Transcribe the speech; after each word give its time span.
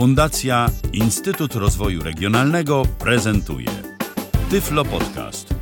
Fundacja 0.00 0.70
Instytut 0.92 1.54
Rozwoju 1.54 2.02
Regionalnego 2.02 2.82
prezentuje 2.98 3.68
Tyflo 4.50 4.84
Podcast. 4.84 5.54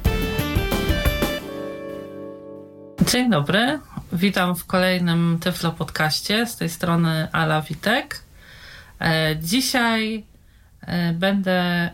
Dzień 3.07 3.31
dobry, 3.31 3.81
witam 4.13 4.57
w 4.57 4.67
kolejnym 4.67 5.39
Tyflo 5.41 5.73
Podcaście. 5.73 6.47
Z 6.47 6.57
tej 6.57 6.69
strony 6.69 7.29
Ala 7.33 7.63
Witek. 7.63 8.23
E, 9.01 9.37
dzisiaj 9.43 10.25
e, 10.81 11.13
będę 11.13 11.91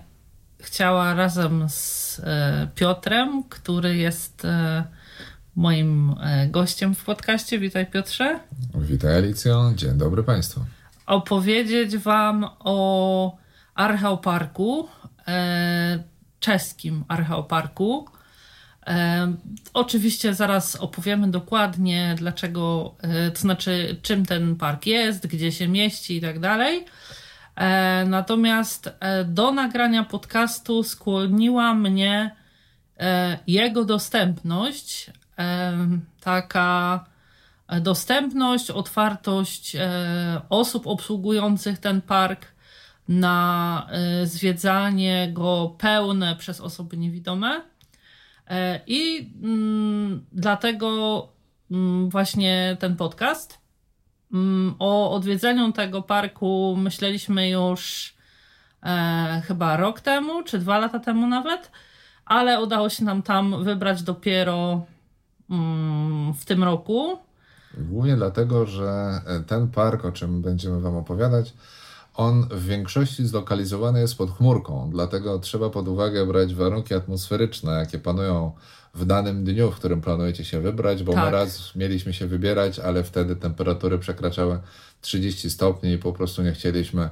chciała 0.60 1.14
razem 1.14 1.64
z 1.68 2.20
e, 2.24 2.68
Piotrem, 2.74 3.42
który 3.48 3.96
jest 3.96 4.46
moim 5.56 6.14
gościem 6.48 6.94
w 6.94 7.04
podcaście. 7.04 7.58
Witaj 7.58 7.86
Piotrze. 7.86 8.40
Witaj 8.74 9.16
Alicjo, 9.16 9.72
dzień 9.76 9.98
dobry 9.98 10.22
Państwu 10.22 10.60
opowiedzieć 11.06 11.96
Wam 11.96 12.46
o 12.58 13.36
Archeoparku, 13.74 14.88
e, 15.28 16.04
czeskim 16.40 17.04
Archeoparku. 17.08 18.08
E, 18.86 19.34
oczywiście 19.74 20.34
zaraz 20.34 20.76
opowiemy 20.76 21.30
dokładnie, 21.30 22.14
dlaczego, 22.18 22.94
e, 23.02 23.30
to 23.30 23.40
znaczy, 23.40 23.96
czym 24.02 24.26
ten 24.26 24.56
park 24.56 24.86
jest, 24.86 25.26
gdzie 25.26 25.52
się 25.52 25.68
mieści 25.68 26.16
i 26.16 26.20
tak 26.20 26.40
dalej. 26.40 26.84
Natomiast 28.06 28.90
do 29.24 29.52
nagrania 29.52 30.04
podcastu 30.04 30.82
skłoniła 30.82 31.74
mnie 31.74 32.36
jego 33.46 33.84
dostępność, 33.84 35.10
taka 36.20 37.04
dostępność, 37.80 38.70
otwartość 38.70 39.76
e, 39.76 40.40
osób 40.48 40.86
obsługujących 40.86 41.78
ten 41.78 42.00
park 42.00 42.46
na 43.08 43.86
e, 43.90 44.26
zwiedzanie 44.26 45.28
go 45.32 45.74
pełne 45.78 46.36
przez 46.36 46.60
osoby 46.60 46.96
niewidome. 46.96 47.62
E, 48.46 48.80
I 48.86 49.30
mm, 49.42 50.24
dlatego 50.32 51.28
mm, 51.70 52.10
właśnie 52.10 52.76
ten 52.80 52.96
podcast. 52.96 53.58
Mm, 54.32 54.74
o 54.78 55.10
odwiedzeniu 55.10 55.72
tego 55.72 56.02
parku 56.02 56.76
myśleliśmy 56.78 57.48
już 57.48 58.14
chyba 59.46 59.76
rok 59.76 60.00
temu, 60.00 60.42
czy 60.42 60.58
dwa 60.58 60.78
lata 60.78 60.98
temu 60.98 61.26
nawet, 61.26 61.70
ale 62.24 62.62
udało 62.62 62.88
się 62.88 63.04
nam 63.04 63.22
tam 63.22 63.64
wybrać 63.64 64.02
dopiero 64.02 64.86
w 66.38 66.44
tym 66.44 66.64
roku. 66.64 67.18
Głównie 67.78 68.16
dlatego, 68.16 68.66
że 68.66 69.20
e, 69.26 69.40
ten 69.40 69.68
park, 69.68 70.04
o 70.04 70.12
czym 70.12 70.42
będziemy 70.42 70.80
Wam 70.80 70.96
opowiadać, 70.96 71.54
on 72.14 72.48
w 72.50 72.66
większości 72.66 73.26
zlokalizowany 73.26 74.00
jest 74.00 74.18
pod 74.18 74.36
chmurką, 74.36 74.90
dlatego 74.92 75.38
trzeba 75.38 75.70
pod 75.70 75.88
uwagę 75.88 76.26
brać 76.26 76.54
warunki 76.54 76.94
atmosferyczne, 76.94 77.72
jakie 77.72 77.98
panują 77.98 78.52
w 78.94 79.04
danym 79.04 79.44
dniu, 79.44 79.70
w 79.70 79.76
którym 79.76 80.00
planujecie 80.00 80.44
się 80.44 80.60
wybrać, 80.60 81.02
bo 81.02 81.12
tak. 81.12 81.24
my 81.24 81.30
raz 81.30 81.74
mieliśmy 81.76 82.12
się 82.12 82.26
wybierać, 82.26 82.78
ale 82.78 83.04
wtedy 83.04 83.36
temperatury 83.36 83.98
przekraczały 83.98 84.58
30 85.00 85.50
stopni 85.50 85.92
i 85.92 85.98
po 85.98 86.12
prostu 86.12 86.42
nie 86.42 86.52
chcieliśmy 86.52 87.08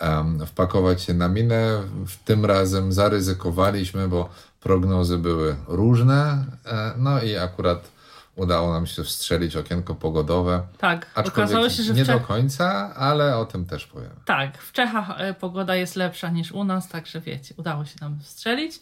um, 0.00 0.46
wpakować 0.46 1.02
się 1.02 1.14
na 1.14 1.28
minę. 1.28 1.82
W 2.06 2.24
tym 2.24 2.44
razem 2.44 2.92
zaryzykowaliśmy, 2.92 4.08
bo 4.08 4.28
prognozy 4.60 5.18
były 5.18 5.56
różne, 5.68 6.44
e, 6.66 6.92
no 6.98 7.22
i 7.22 7.36
akurat 7.36 7.91
udało 8.36 8.72
nam 8.72 8.86
się 8.86 9.04
wstrzelić 9.04 9.56
okienko 9.56 9.94
pogodowe. 9.94 10.62
Tak, 10.78 11.06
okazało 11.14 11.68
się, 11.68 11.82
że 11.82 11.94
nie 11.94 12.04
Czech... 12.04 12.20
do 12.20 12.26
końca, 12.26 12.94
ale 12.96 13.36
o 13.36 13.44
tym 13.44 13.66
też 13.66 13.86
powiem. 13.86 14.10
Tak, 14.24 14.58
w 14.58 14.72
Czechach 14.72 15.20
e, 15.20 15.34
pogoda 15.34 15.76
jest 15.76 15.96
lepsza 15.96 16.30
niż 16.30 16.52
u 16.52 16.64
nas, 16.64 16.88
także 16.88 17.20
wiecie, 17.20 17.54
udało 17.58 17.84
się 17.84 17.94
nam 18.00 18.20
wstrzelić. 18.20 18.80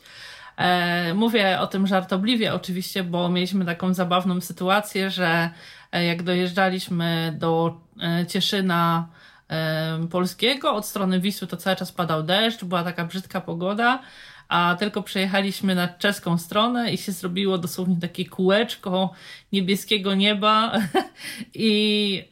E, 0.56 1.14
mówię 1.14 1.60
o 1.60 1.66
tym 1.66 1.86
żartobliwie 1.86 2.54
oczywiście, 2.54 3.04
bo 3.04 3.28
mieliśmy 3.28 3.64
taką 3.64 3.94
zabawną 3.94 4.40
sytuację, 4.40 5.10
że 5.10 5.50
e, 5.92 6.04
jak 6.04 6.22
dojeżdżaliśmy 6.22 7.36
do 7.38 7.80
Cieszyna 8.28 9.08
Polskiego 10.10 10.74
od 10.74 10.86
strony 10.86 11.20
Wisły, 11.20 11.48
to 11.48 11.56
cały 11.56 11.76
czas 11.76 11.92
padał 11.92 12.22
deszcz, 12.22 12.64
była 12.64 12.84
taka 12.84 13.04
brzydka 13.04 13.40
pogoda, 13.40 14.02
a 14.50 14.76
tylko 14.78 15.02
przejechaliśmy 15.02 15.74
na 15.74 15.88
czeską 15.88 16.38
stronę 16.38 16.92
i 16.92 16.98
się 16.98 17.12
zrobiło 17.12 17.58
dosłownie 17.58 17.96
takie 18.00 18.24
kółeczko 18.24 19.12
niebieskiego 19.52 20.14
nieba 20.14 20.72
i 21.54 22.24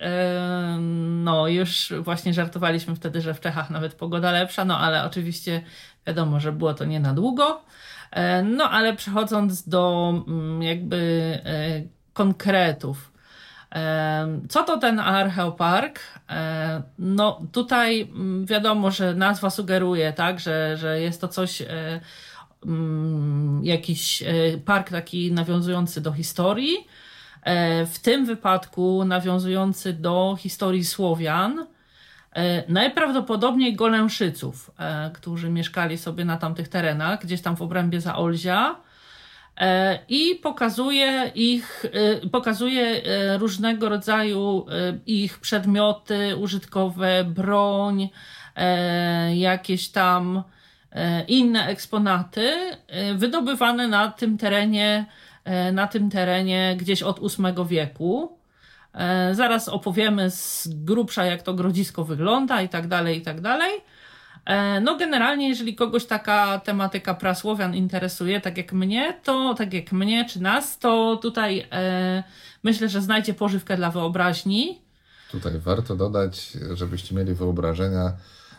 no 1.25 1.49
już 1.49 1.93
właśnie 2.01 2.35
żartowaliśmy 2.35 2.97
wtedy, 2.97 3.21
że 3.21 3.35
w 3.35 3.41
Czechach 3.41 3.71
nawet 3.71 3.95
pogoda 3.95 4.33
lepsza, 4.33 4.65
no 4.65 4.79
ale 4.79 5.05
oczywiście 5.05 5.63
wiadomo, 6.07 6.41
że 6.41 6.53
było 6.53 6.75
to 6.75 6.85
nie 6.85 7.01
na 7.01 7.15
długo. 7.15 7.61
E, 8.11 8.43
no 8.43 8.71
ale 8.71 8.97
przechodząc 8.97 9.69
do 9.69 10.15
mm, 10.29 10.63
jakby 10.63 10.97
e, 11.45 11.83
konkretów, 12.13 13.13
co 14.49 14.65
to 14.65 14.79
ten 14.79 15.01
Archeopark? 15.01 16.01
No 16.99 17.41
tutaj 17.53 18.01
mm, 18.01 18.47
wiadomo, 18.47 18.91
że 18.91 19.15
nazwa 19.15 19.51
sugeruje, 19.51 20.13
tak, 20.13 20.41
że, 20.41 20.77
że 20.77 21.01
jest 21.01 21.21
to 21.21 21.29
coś, 21.29 21.63
e, 21.63 22.01
mm, 22.67 23.65
jakiś 23.65 24.23
e, 24.23 24.27
park 24.65 24.91
taki 24.91 25.33
nawiązujący 25.33 26.01
do 26.01 26.13
historii. 26.13 26.77
E, 27.43 27.87
w 27.87 27.99
tym 27.99 28.27
wypadku 28.27 29.05
nawiązujący 29.05 29.93
do 29.93 30.37
historii 30.39 30.85
Słowian, 30.85 31.67
najprawdopodobniej 32.69 33.77
Golęszyców, 33.77 34.71
którzy 35.15 35.51
mieszkali 35.51 35.99
sobie 35.99 36.25
na 36.25 36.37
tamtych 36.37 36.69
terenach, 36.69 37.21
gdzieś 37.21 37.43
tam 37.43 37.57
w 37.57 37.63
obrębie 37.63 38.01
Zaolzia. 38.01 38.77
E, 39.59 39.99
i 40.09 40.35
pokazuje 40.35 41.33
ich, 41.35 41.85
e, 41.85 42.29
pokazuje 42.29 42.83
e, 42.83 43.39
różnego 43.39 43.89
rodzaju 43.89 44.67
ich 45.07 45.39
przedmioty 45.39 46.37
użytkowe, 46.37 47.25
broń, 47.25 48.09
jakieś 49.35 49.89
tam 49.89 50.43
inne 51.29 51.67
eksponaty 51.67 52.53
wydobywane 53.15 53.89
na 53.89 54.11
tym 54.11 54.39
terenie, 54.39 55.07
na 55.73 55.87
tym 55.87 56.11
terenie 56.11 56.77
gdzieś 56.79 57.03
od 57.03 57.21
VIII 57.21 57.67
wieku. 57.69 58.39
Zaraz 59.33 59.69
opowiemy 59.69 60.31
z 60.31 60.69
grubsza, 60.69 61.25
jak 61.25 61.43
to 61.43 61.55
grodzisko 61.55 62.05
wygląda 62.05 62.63
i 62.63 62.69
tak 62.69 62.87
dalej, 62.87 63.19
i 63.19 63.23
tak 63.23 63.41
dalej. 63.41 63.73
E, 64.45 64.81
no 64.81 64.97
generalnie, 64.97 65.49
jeżeli 65.49 65.75
kogoś 65.75 66.07
taka 66.07 66.59
tematyka 66.59 67.15
prasłowian 67.15 67.75
interesuje, 67.75 68.41
tak 68.41 68.57
jak 68.57 68.73
mnie, 68.73 69.21
to 69.25 69.55
tak 69.55 69.75
jak 69.75 69.93
mnie 69.93 70.25
czy 70.29 70.43
nas, 70.43 70.79
to 70.79 71.19
tutaj 71.23 71.67
e, 71.73 72.23
myślę, 72.63 72.89
że 72.89 73.01
znajdzie 73.01 73.35
pożywkę 73.35 73.77
dla 73.77 73.91
wyobraźni. 73.91 74.83
Tutaj 75.31 75.59
warto 75.59 75.97
dodać, 75.97 76.53
żebyście 76.73 77.15
mieli 77.15 77.35
wyobrażenia, 77.35 78.13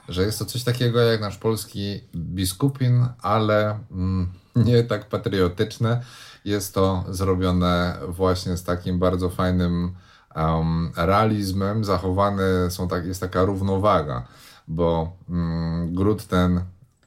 że 0.09 0.23
jest 0.23 0.39
to 0.39 0.45
coś 0.45 0.63
takiego 0.63 1.00
jak 1.00 1.22
nasz 1.22 1.38
polski 1.38 2.01
biskupin, 2.16 3.06
ale 3.22 3.79
mm, 3.91 4.31
nie 4.56 4.84
tak 4.84 5.09
patriotyczne. 5.09 6.01
Jest 6.45 6.73
to 6.73 7.03
zrobione 7.09 7.97
właśnie 8.07 8.57
z 8.57 8.63
takim 8.63 9.00
bardzo 9.00 9.29
fajnym 9.29 9.95
um, 10.35 10.91
realizmem. 10.97 11.84
Zachowane 11.84 12.72
są 12.72 12.88
tak, 12.88 13.06
jest 13.06 13.22
taka 13.22 13.44
równowaga 13.44 14.28
bo 14.69 15.18
mm, 15.30 15.96
gród 15.96 16.25
ten, 16.25 16.62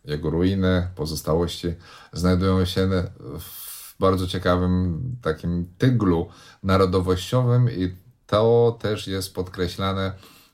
jego 0.04 0.30
ruiny, 0.30 0.88
pozostałości 0.94 1.74
znajdują 2.12 2.64
się 2.64 2.88
w 3.40 3.98
bardzo 4.00 4.26
ciekawym 4.26 5.00
takim 5.22 5.66
tyglu 5.78 6.28
narodowościowym 6.62 7.70
i 7.70 7.96
to 8.26 8.78
też 8.80 9.06
jest 9.06 9.34
podkreślane 9.34 10.12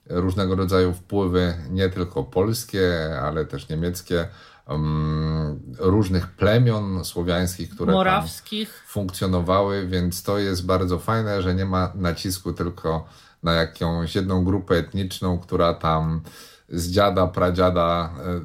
różnego 0.09 0.55
rodzaju 0.55 0.93
wpływy, 0.95 1.55
nie 1.71 1.89
tylko 1.89 2.25
polskie, 2.25 3.19
ale 3.23 3.45
też 3.45 3.69
niemieckie, 3.69 4.29
um, 4.69 5.61
różnych 5.79 6.27
plemion 6.27 7.05
słowiańskich, 7.05 7.71
które 7.71 7.93
Morawskich. 7.93 8.85
funkcjonowały, 8.87 9.87
więc 9.87 10.23
to 10.23 10.39
jest 10.39 10.67
bardzo 10.67 10.99
fajne, 10.99 11.43
że 11.43 11.55
nie 11.55 11.65
ma 11.65 11.93
nacisku 11.95 12.53
tylko 12.53 13.09
na 13.43 13.53
jakąś 13.53 14.15
jedną 14.15 14.45
grupę 14.45 14.75
etniczną, 14.75 15.39
która 15.39 15.75
tam 15.75 16.21
z 16.69 16.91
dziada, 16.91 17.27
pradziada 17.27 18.11
e, 18.19 18.41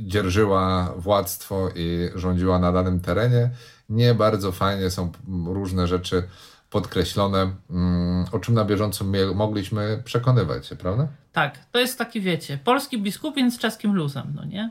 dzierżyła 0.00 0.92
władztwo 0.96 1.68
i 1.74 2.10
rządziła 2.14 2.58
na 2.58 2.72
danym 2.72 3.00
terenie. 3.00 3.50
Nie 3.88 4.14
bardzo 4.14 4.52
fajnie 4.52 4.90
są 4.90 5.12
różne 5.46 5.86
rzeczy 5.86 6.22
podkreślone, 6.70 7.50
mm, 7.70 8.24
o 8.32 8.38
czym 8.38 8.54
na 8.54 8.64
bieżąco 8.64 9.04
mogliśmy 9.34 10.02
przekonywać 10.04 10.66
się, 10.66 10.76
prawda? 10.76 11.08
Tak, 11.32 11.58
to 11.72 11.78
jest 11.78 11.98
taki, 11.98 12.20
wiecie, 12.20 12.58
polski 12.64 13.02
biskupin 13.02 13.50
z 13.50 13.58
czeskim 13.58 13.94
luzem, 13.94 14.32
no 14.34 14.44
nie? 14.44 14.70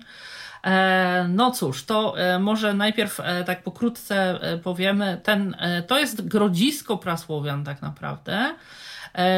E, 0.63 1.27
no 1.30 1.51
cóż, 1.51 1.86
to 1.86 2.19
e, 2.19 2.39
może 2.39 2.74
najpierw 2.74 3.22
tak 3.45 3.63
pokrótce 3.63 4.39
powiemy, 4.63 5.22
ten, 5.24 5.56
to 5.88 6.00
jest 6.00 6.27
grodzisko 6.27 6.98
prasłowian 6.98 7.63
tak 7.63 7.81
naprawdę, 7.81 8.56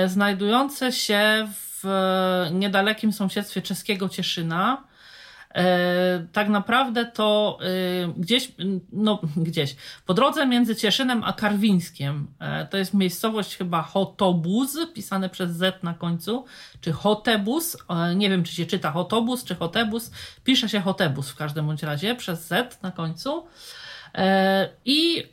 znajdujące 0.08 0.92
się 0.92 1.48
w 1.54 1.67
w 1.84 2.50
niedalekim 2.52 3.14
sąsiedztwie 3.14 3.62
czeskiego 3.62 4.10
Cieszyna. 4.10 4.84
E, 5.58 6.28
tak 6.34 6.50
naprawdę 6.50 7.06
to 7.06 7.60
e, 7.62 7.68
gdzieś, 8.18 8.52
no 8.92 9.22
gdzieś, 9.38 9.76
po 10.06 10.14
drodze 10.14 10.46
między 10.46 10.76
Cieszynem 10.76 11.24
a 11.24 11.34
Karwińskiem, 11.34 12.28
e, 12.40 12.66
to 12.66 12.78
jest 12.78 12.94
miejscowość 12.94 13.58
chyba 13.58 13.82
Hotobuz, 13.82 14.78
pisane 14.94 15.30
przez 15.30 15.52
Z 15.52 15.84
na 15.84 15.94
końcu, 15.94 16.46
czy 16.82 16.92
Hotebus, 16.92 17.78
nie 18.16 18.30
wiem 18.30 18.44
czy 18.44 18.54
się 18.54 18.66
czyta 18.66 18.92
Hotobus 18.92 19.44
czy 19.44 19.56
Hotebus, 19.56 20.12
pisze 20.44 20.70
się 20.70 20.80
Hotebus 20.80 21.30
w 21.30 21.36
każdym 21.36 21.66
bądź 21.66 21.84
razie 21.84 22.16
przez 22.16 22.48
Z 22.48 22.84
na 22.84 22.92
końcu. 22.92 23.48
I 24.86 25.24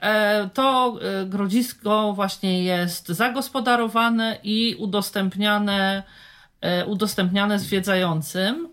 to 0.55 0.99
grodzisko 1.27 2.13
właśnie 2.13 2.65
jest 2.65 3.09
zagospodarowane 3.09 4.39
i 4.43 4.75
udostępniane, 4.79 6.03
udostępniane 6.87 7.59
zwiedzającym. 7.59 8.69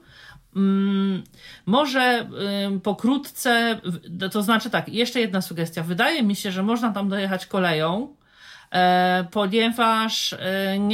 Mm, 0.56 1.24
może 1.66 2.30
pokrótce, 2.84 3.82
to 4.32 4.44
znaczy 4.44 4.70
tak, 4.70 4.90
jeszcze 4.90 5.20
jedna 5.20 5.42
sugestia. 5.42 5.84
Wydaje 5.84 6.24
mi 6.24 6.36
się, 6.36 6.52
że 6.52 6.64
można 6.64 6.92
tam 6.92 7.10
dojechać 7.10 7.46
koleją, 7.46 8.16
e, 8.72 9.26
ponieważ 9.32 10.34
e, 10.34 10.38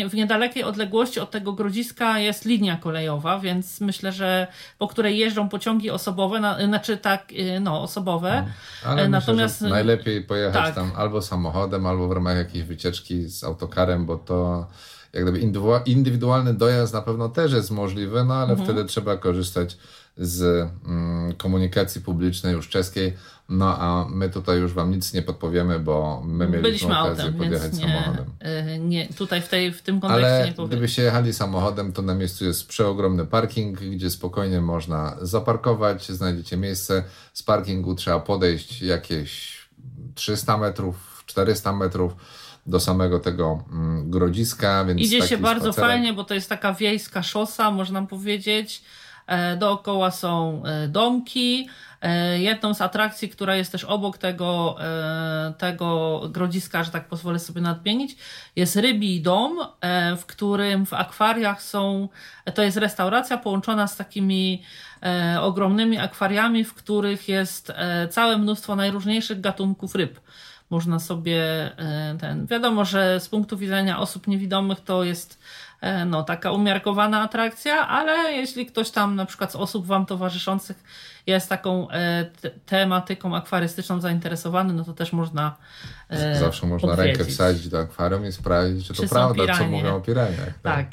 w 0.09 0.13
niedalekiej 0.13 0.63
odległości 0.63 1.19
od 1.19 1.31
tego 1.31 1.53
grodziska 1.53 2.19
jest 2.19 2.45
linia 2.45 2.77
kolejowa, 2.77 3.39
więc 3.39 3.81
myślę, 3.81 4.11
że 4.11 4.47
po 4.77 4.87
której 4.87 5.17
jeżdżą 5.17 5.49
pociągi 5.49 5.89
osobowe, 5.89 6.55
znaczy 6.65 6.97
tak, 6.97 7.33
e, 7.37 7.59
no, 7.59 7.81
osobowe. 7.81 8.31
Mm. 8.31 8.51
Ale 8.85 9.09
Natomiast 9.09 9.61
myślę, 9.61 9.75
najlepiej 9.75 10.23
pojechać 10.23 10.65
tak. 10.65 10.75
tam 10.75 10.91
albo 10.95 11.21
samochodem, 11.21 11.85
albo 11.85 12.07
w 12.07 12.11
ramach 12.11 12.37
jakiejś 12.37 12.63
wycieczki 12.63 13.29
z 13.29 13.43
autokarem, 13.43 14.05
bo 14.05 14.17
to 14.17 14.67
jak 15.13 15.23
gdyby 15.23 15.39
indywidualny 15.85 16.53
dojazd 16.53 16.93
na 16.93 17.01
pewno 17.01 17.29
też 17.29 17.53
jest 17.53 17.71
możliwy, 17.71 18.23
no 18.23 18.33
ale 18.33 18.51
mhm. 18.51 18.63
wtedy 18.63 18.85
trzeba 18.85 19.17
korzystać 19.17 19.77
z 20.17 20.69
mm, 20.85 21.33
komunikacji 21.33 22.01
publicznej 22.01 22.53
już 22.53 22.69
czeskiej. 22.69 23.13
No 23.49 23.77
a 23.79 24.07
my 24.09 24.29
tutaj 24.29 24.59
już 24.59 24.73
Wam 24.73 24.91
nic 24.91 25.13
nie 25.13 25.21
podpowiemy, 25.21 25.79
bo 25.79 26.21
my 26.25 26.45
mieliśmy 26.45 26.61
Byliśmy 26.61 26.99
okazję 26.99 27.23
autem, 27.23 27.39
podjechać 27.39 27.73
nie, 27.73 27.79
samochodem. 27.79 28.25
Yy, 28.67 28.79
nie, 28.79 29.07
tutaj 29.07 29.41
w, 29.41 29.47
tej, 29.47 29.73
w 29.73 29.81
tym 29.81 29.99
kontekście 29.99 30.27
Ale 30.27 30.45
nie 30.45 30.53
powiem. 30.53 30.69
gdybyście 30.69 31.01
jechali 31.01 31.33
samochodem, 31.33 31.93
to 31.93 32.01
na 32.01 32.15
miejscu 32.15 32.45
jest 32.45 32.67
przeogromny 32.67 33.25
parking, 33.25 33.79
gdzie 33.79 34.09
spokojnie 34.09 34.61
można 34.61 35.17
zaparkować, 35.21 36.11
znajdziecie 36.11 36.57
miejsce. 36.57 37.03
Z 37.33 37.43
parkingu 37.43 37.95
trzeba 37.95 38.19
podejść 38.19 38.81
jakieś 38.81 39.57
300 40.15 40.57
metrów, 40.57 41.23
400 41.25 41.73
metrów 41.73 42.15
do 42.67 42.79
samego 42.79 43.19
tego 43.19 43.63
mm, 43.71 44.11
grodziska. 44.11 44.85
Więc 44.85 45.01
Idzie 45.01 45.21
się 45.21 45.37
bardzo 45.37 45.73
spacerek. 45.73 45.89
fajnie, 45.91 46.13
bo 46.13 46.23
to 46.23 46.33
jest 46.33 46.49
taka 46.49 46.73
wiejska 46.73 47.23
szosa, 47.23 47.71
można 47.71 48.01
powiedzieć. 48.01 48.83
E, 49.27 49.57
dookoła 49.57 50.11
są 50.11 50.63
e, 50.65 50.87
domki. 50.87 51.69
E, 52.01 52.39
jedną 52.39 52.73
z 52.73 52.81
atrakcji, 52.81 53.29
która 53.29 53.55
jest 53.55 53.71
też 53.71 53.83
obok 53.83 54.17
tego, 54.17 54.75
tego 55.57 56.21
grodziska, 56.29 56.83
że 56.83 56.91
tak 56.91 57.07
pozwolę 57.07 57.39
sobie 57.39 57.61
nadmienić, 57.61 58.17
jest 58.55 58.75
rybi 58.75 59.21
dom, 59.21 59.57
w 60.17 60.25
którym 60.25 60.85
w 60.85 60.93
akwariach 60.93 61.61
są, 61.63 62.09
to 62.55 62.63
jest 62.63 62.77
restauracja 62.77 63.37
połączona 63.37 63.87
z 63.87 63.97
takimi 63.97 64.63
ogromnymi 65.41 65.97
akwariami, 65.97 66.63
w 66.63 66.73
których 66.73 67.29
jest 67.29 67.71
całe 68.09 68.37
mnóstwo 68.37 68.75
najróżniejszych 68.75 69.41
gatunków 69.41 69.95
ryb 69.95 70.19
można 70.69 70.99
sobie 70.99 71.43
e, 71.77 72.15
ten. 72.19 72.45
Wiadomo, 72.45 72.85
że 72.85 73.19
z 73.19 73.29
punktu 73.29 73.57
widzenia 73.57 73.99
osób 73.99 74.27
niewidomych 74.27 74.79
to 74.79 75.03
jest 75.03 75.39
e, 75.81 76.05
no, 76.05 76.23
taka 76.23 76.51
umiarkowana 76.51 77.21
atrakcja, 77.21 77.87
ale 77.87 78.31
jeśli 78.31 78.65
ktoś 78.65 78.91
tam 78.91 79.15
na 79.15 79.25
przykład 79.25 79.51
z 79.51 79.55
osób 79.55 79.85
Wam 79.85 80.05
towarzyszących 80.05 80.83
jest 81.27 81.49
taką 81.49 81.89
e, 81.91 82.25
tematyką 82.65 83.35
akwarystyczną 83.35 84.01
zainteresowany, 84.01 84.73
no 84.73 84.83
to 84.83 84.93
też 84.93 85.13
można. 85.13 85.55
Zawsze 86.39 86.67
można 86.67 86.91
odwiedzić. 86.91 87.17
rękę 87.17 87.31
wsadzić 87.31 87.69
do 87.69 87.79
akwarium 87.79 88.25
i 88.25 88.31
sprawdzić, 88.31 88.87
czy 88.87 88.93
to 88.93 89.03
prawda, 89.09 89.41
piranie. 89.43 89.59
co 89.59 89.67
mówią 89.67 89.95
o 89.95 90.01
piraniach. 90.01 90.45
Tak. 90.45 90.53
tak. 90.61 90.87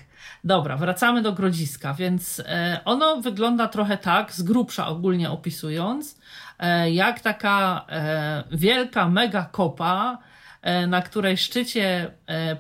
Dobra, 0.45 0.77
wracamy 0.77 1.23
do 1.23 1.33
grodziska, 1.33 1.95
więc 1.95 2.43
ono 2.85 3.21
wygląda 3.21 3.69
trochę 3.69 3.99
tak, 3.99 4.33
z 4.33 4.43
grubsza 4.43 4.89
ogólnie 4.89 5.31
opisując, 5.31 6.17
E, 6.17 6.44
jak 6.93 7.21
taka 7.21 7.87
e, 7.89 8.45
wielka 8.51 9.09
mega 9.09 9.45
kopa, 9.53 10.19
e, 10.63 10.87
na 10.87 11.03
której 11.03 11.37
szczycie 11.37 12.11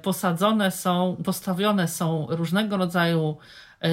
posadzone 0.03 0.71
są, 0.71 1.17
postawione 1.25 1.89
są 1.89 2.27
różnego 2.31 2.77
rodzaju 2.77 3.37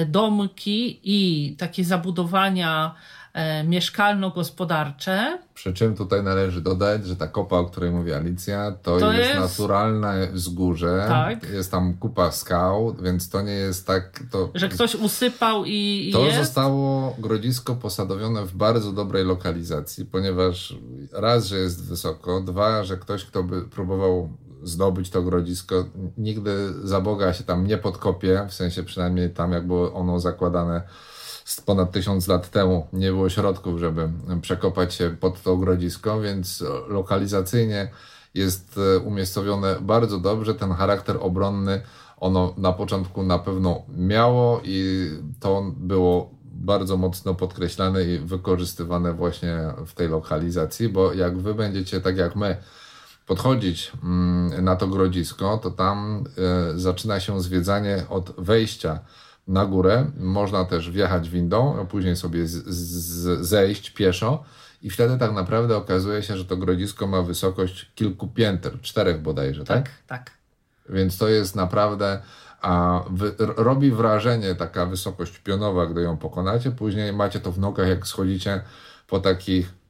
domki 0.06 1.00
i 1.04 1.56
takie 1.56 1.84
zabudowania 1.84 2.94
e, 2.94 3.21
mieszkalno-gospodarcze. 3.64 5.38
Przy 5.54 5.74
czym 5.74 5.96
tutaj 5.96 6.22
należy 6.22 6.60
dodać, 6.60 7.06
że 7.06 7.16
ta 7.16 7.26
kopa, 7.26 7.56
o 7.56 7.64
której 7.64 7.90
mówi 7.90 8.12
Alicja, 8.12 8.72
to, 8.82 8.98
to 8.98 9.12
jest, 9.12 9.28
jest, 9.28 9.40
naturalne 9.40 10.28
wzgórze. 10.32 11.04
Tak. 11.08 11.50
Jest 11.50 11.70
tam 11.70 11.94
kupa 11.94 12.32
skał, 12.32 12.96
więc 13.02 13.30
to 13.30 13.42
nie 13.42 13.52
jest 13.52 13.86
tak. 13.86 14.22
To, 14.30 14.50
że 14.54 14.68
ktoś 14.68 14.94
usypał 14.94 15.64
i. 15.64 16.10
To 16.12 16.24
jest? 16.24 16.38
zostało 16.38 17.16
grodzisko 17.18 17.74
posadowione 17.74 18.46
w 18.46 18.54
bardzo 18.54 18.92
dobrej 18.92 19.24
lokalizacji, 19.24 20.06
ponieważ 20.06 20.74
raz, 21.12 21.46
że 21.46 21.58
jest 21.58 21.88
wysoko, 21.88 22.40
dwa, 22.40 22.84
że 22.84 22.96
ktoś, 22.96 23.24
kto 23.24 23.42
by 23.42 23.62
próbował 23.62 24.28
zdobyć 24.62 25.10
to 25.10 25.22
grodzisko, 25.22 25.84
nigdy 26.18 26.74
za 26.84 27.00
Boga 27.00 27.32
się 27.32 27.44
tam 27.44 27.66
nie 27.66 27.78
podkopie, 27.78 28.46
w 28.48 28.54
sensie 28.54 28.82
przynajmniej 28.82 29.30
tam 29.30 29.52
jak 29.52 29.66
było 29.66 29.94
ono 29.94 30.20
zakładane 30.20 30.82
ponad 31.66 31.92
tysiąc 31.92 32.28
lat 32.28 32.50
temu 32.50 32.86
nie 32.92 33.10
było 33.10 33.28
środków, 33.28 33.80
żeby 33.80 34.08
przekopać 34.42 34.94
się 34.94 35.16
pod 35.20 35.42
to 35.42 35.56
grodzisko, 35.56 36.20
więc 36.20 36.64
lokalizacyjnie 36.88 37.90
jest 38.34 38.78
e, 38.96 38.98
umiejscowione 38.98 39.76
bardzo 39.80 40.18
dobrze. 40.18 40.54
Ten 40.54 40.72
charakter 40.72 41.16
obronny 41.20 41.82
ono 42.20 42.54
na 42.56 42.72
początku 42.72 43.22
na 43.22 43.38
pewno 43.38 43.82
miało 43.96 44.60
i 44.64 45.08
to 45.40 45.72
było 45.76 46.30
bardzo 46.44 46.96
mocno 46.96 47.34
podkreślane 47.34 48.04
i 48.04 48.18
wykorzystywane 48.18 49.12
właśnie 49.12 49.58
w 49.86 49.92
tej 49.92 50.08
lokalizacji, 50.08 50.88
bo 50.88 51.12
jak 51.12 51.38
wy 51.38 51.54
będziecie 51.54 52.00
tak 52.00 52.16
jak 52.16 52.36
my 52.36 52.56
podchodzić 53.26 53.92
mm, 54.02 54.64
na 54.64 54.76
to 54.76 54.86
grodzisko, 54.88 55.58
to 55.62 55.70
tam 55.70 56.24
e, 56.74 56.78
zaczyna 56.78 57.20
się 57.20 57.40
zwiedzanie 57.40 58.04
od 58.08 58.34
wejścia 58.38 58.98
na 59.48 59.66
górę. 59.66 60.10
Można 60.16 60.64
też 60.64 60.90
wjechać 60.90 61.30
windą, 61.30 61.80
a 61.80 61.84
później 61.84 62.16
sobie 62.16 62.46
z, 62.46 62.68
z, 62.68 63.46
zejść 63.46 63.90
pieszo. 63.90 64.44
I 64.82 64.90
wtedy 64.90 65.18
tak 65.18 65.32
naprawdę 65.32 65.76
okazuje 65.76 66.22
się, 66.22 66.36
że 66.36 66.44
to 66.44 66.56
grodzisko 66.56 67.06
ma 67.06 67.22
wysokość 67.22 67.92
kilku 67.94 68.28
pięter, 68.28 68.80
czterech 68.80 69.22
bodajże, 69.22 69.64
tak? 69.64 69.84
Tak, 69.84 69.90
tak. 70.06 70.30
Więc 70.88 71.18
to 71.18 71.28
jest 71.28 71.56
naprawdę, 71.56 72.22
a 72.60 73.04
wy, 73.10 73.34
robi 73.38 73.90
wrażenie 73.90 74.54
taka 74.54 74.86
wysokość 74.86 75.38
pionowa, 75.38 75.86
gdy 75.86 76.02
ją 76.02 76.16
pokonacie. 76.16 76.70
Później 76.70 77.12
macie 77.12 77.40
to 77.40 77.52
w 77.52 77.58
nogach, 77.58 77.88
jak 77.88 78.06
schodzicie 78.06 78.60
po 79.08 79.20
takich 79.20 79.81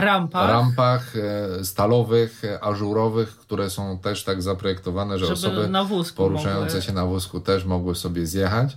rampach. 0.00 0.48
rampach 0.48 1.12
e, 1.16 1.64
stalowych, 1.64 2.44
e, 2.44 2.64
ażurowych, 2.64 3.36
które 3.36 3.70
są 3.70 3.98
też 3.98 4.24
tak 4.24 4.42
zaprojektowane, 4.42 5.18
że 5.18 5.24
Żeby 5.26 5.32
osoby 5.32 5.68
poruszające 6.16 6.66
mogły... 6.66 6.82
się 6.82 6.92
na 6.92 7.06
wózku 7.06 7.40
też 7.40 7.64
mogły 7.64 7.94
sobie 7.94 8.26
zjechać. 8.26 8.76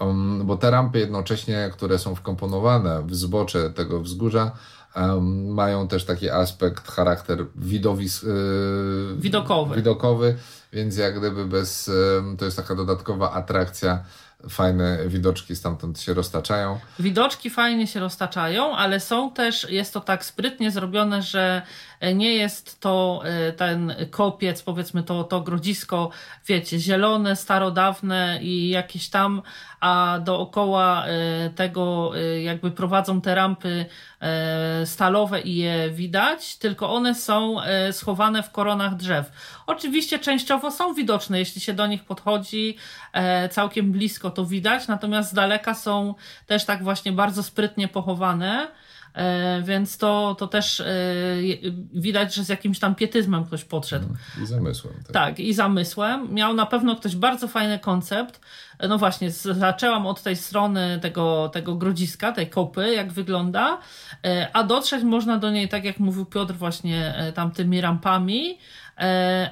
Um, 0.00 0.46
bo 0.46 0.56
te 0.56 0.70
rampy 0.70 0.98
jednocześnie, 0.98 1.70
które 1.72 1.98
są 1.98 2.14
wkomponowane 2.14 3.02
w 3.02 3.14
zbocze 3.14 3.70
tego 3.70 4.00
wzgórza, 4.00 4.50
um, 4.96 5.46
mają 5.46 5.88
też 5.88 6.04
taki 6.04 6.30
aspekt, 6.30 6.88
charakter 6.88 7.46
widowis, 7.54 8.22
yy, 8.22 9.16
widokowy. 9.18 9.76
widokowy, 9.76 10.36
więc 10.72 10.96
jak 10.96 11.18
gdyby 11.18 11.46
bez, 11.46 11.86
yy, 11.86 12.36
to 12.38 12.44
jest 12.44 12.56
taka 12.56 12.74
dodatkowa 12.74 13.32
atrakcja 13.32 14.04
fajne 14.48 14.98
widoczki 15.08 15.56
stamtąd 15.56 16.00
się 16.00 16.14
roztaczają. 16.14 16.78
Widoczki 16.98 17.50
fajnie 17.50 17.86
się 17.86 18.00
roztaczają, 18.00 18.76
ale 18.76 19.00
są 19.00 19.30
też, 19.30 19.70
jest 19.70 19.94
to 19.94 20.00
tak 20.00 20.24
sprytnie 20.24 20.70
zrobione, 20.70 21.22
że 21.22 21.62
nie 22.14 22.34
jest 22.34 22.80
to 22.80 23.22
e, 23.24 23.52
ten 23.52 23.94
kopiec, 24.10 24.62
powiedzmy 24.62 25.02
to, 25.02 25.24
to 25.24 25.40
grodzisko, 25.40 26.10
wiecie, 26.46 26.78
zielone, 26.78 27.36
starodawne 27.36 28.38
i 28.42 28.68
jakieś 28.68 29.08
tam, 29.08 29.42
a 29.80 30.18
dookoła 30.24 31.06
e, 31.06 31.50
tego 31.50 32.12
e, 32.16 32.42
jakby 32.42 32.70
prowadzą 32.70 33.20
te 33.20 33.34
rampy 33.34 33.86
stalowe 34.84 35.40
i 35.40 35.56
je 35.56 35.90
widać, 35.90 36.56
tylko 36.56 36.94
one 36.94 37.14
są 37.14 37.56
schowane 37.92 38.42
w 38.42 38.50
koronach 38.50 38.96
drzew. 38.96 39.30
Oczywiście 39.66 40.18
częściowo 40.18 40.70
są 40.70 40.94
widoczne, 40.94 41.38
jeśli 41.38 41.60
się 41.60 41.74
do 41.74 41.86
nich 41.86 42.04
podchodzi 42.04 42.76
całkiem 43.50 43.92
blisko 43.92 44.30
to 44.30 44.44
widać, 44.44 44.88
natomiast 44.88 45.30
z 45.30 45.34
daleka 45.34 45.74
są 45.74 46.14
też 46.46 46.64
tak 46.64 46.84
właśnie 46.84 47.12
bardzo 47.12 47.42
sprytnie 47.42 47.88
pochowane. 47.88 48.68
E, 49.16 49.62
więc 49.62 49.98
to, 49.98 50.36
to 50.38 50.46
też 50.46 50.80
e, 50.80 50.86
widać, 51.92 52.34
że 52.34 52.44
z 52.44 52.48
jakimś 52.48 52.78
tam 52.78 52.94
pietyzmem 52.94 53.44
ktoś 53.44 53.64
podszedł. 53.64 54.06
I 54.42 54.46
zamysłem. 54.46 54.94
Tak. 54.94 55.12
tak, 55.12 55.40
i 55.40 55.54
zamysłem. 55.54 56.34
Miał 56.34 56.54
na 56.54 56.66
pewno 56.66 56.96
ktoś 56.96 57.16
bardzo 57.16 57.48
fajny 57.48 57.78
koncept. 57.78 58.40
No 58.88 58.98
właśnie, 58.98 59.30
zaczęłam 59.30 60.06
od 60.06 60.22
tej 60.22 60.36
strony 60.36 60.98
tego, 61.02 61.48
tego 61.48 61.74
grodziska, 61.74 62.32
tej 62.32 62.50
kopy, 62.50 62.94
jak 62.94 63.12
wygląda, 63.12 63.78
a 64.52 64.62
dotrzeć 64.62 65.04
można 65.04 65.38
do 65.38 65.50
niej, 65.50 65.68
tak 65.68 65.84
jak 65.84 65.98
mówił 65.98 66.26
Piotr, 66.26 66.54
właśnie 66.54 67.14
tamtymi 67.34 67.80
rampami, 67.80 68.58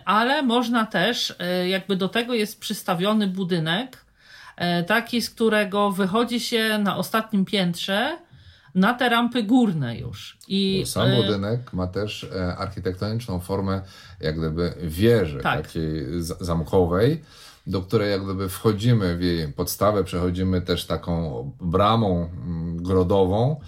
ale 0.05 0.43
można 0.43 0.87
też, 0.87 1.35
jakby 1.69 1.97
do 1.97 2.09
tego 2.09 2.35
jest 2.35 2.61
przystawiony 2.61 3.27
budynek, 3.27 4.05
taki, 4.87 5.23
z 5.23 5.31
którego 5.31 5.91
wychodzi 5.91 6.41
się 6.41 6.79
na 6.79 6.97
ostatnim 6.97 7.45
piętrze 7.45 8.19
na 8.75 8.95
te 8.95 9.09
rampy 9.09 9.43
górne 9.43 9.99
już. 9.99 10.39
I, 10.49 10.85
sam 10.87 11.09
e, 11.09 11.17
budynek 11.17 11.73
ma 11.73 11.87
też 11.87 12.25
e, 12.25 12.57
architektoniczną 12.57 13.41
formę 13.41 13.83
jak 14.21 14.39
gdyby 14.39 14.75
wieży 14.83 15.41
tak. 15.43 15.67
takiej 15.67 16.07
zamkowej, 16.41 17.23
do 17.67 17.83
której 17.83 18.11
jak 18.11 18.25
gdyby 18.25 18.49
wchodzimy 18.49 19.17
w 19.17 19.23
jej 19.23 19.53
podstawę, 19.53 20.05
przechodzimy 20.05 20.61
też 20.61 20.87
taką 20.87 21.53
bramą 21.61 22.31
mm, 22.47 22.83
grodową 22.83 23.61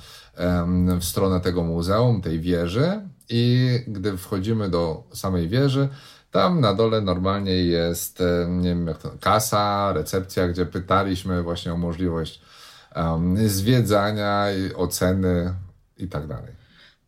w 1.00 1.04
stronę 1.04 1.40
tego 1.40 1.62
muzeum, 1.62 2.22
tej 2.22 2.40
wieży 2.40 3.00
i 3.28 3.70
gdy 3.86 4.16
wchodzimy 4.16 4.70
do 4.70 5.04
samej 5.12 5.48
wieży, 5.48 5.88
tam 6.30 6.60
na 6.60 6.74
dole 6.74 7.00
normalnie 7.00 7.52
jest, 7.52 8.22
nie 8.48 8.68
wiem 8.68 8.86
jak 8.86 8.98
to, 8.98 9.10
kasa, 9.20 9.92
recepcja, 9.92 10.48
gdzie 10.48 10.66
pytaliśmy 10.66 11.42
właśnie 11.42 11.72
o 11.72 11.76
możliwość 11.76 12.40
um, 12.96 13.48
zwiedzania, 13.48 14.46
oceny 14.76 15.54
i 15.98 16.08
tak 16.08 16.26
dalej. 16.26 16.52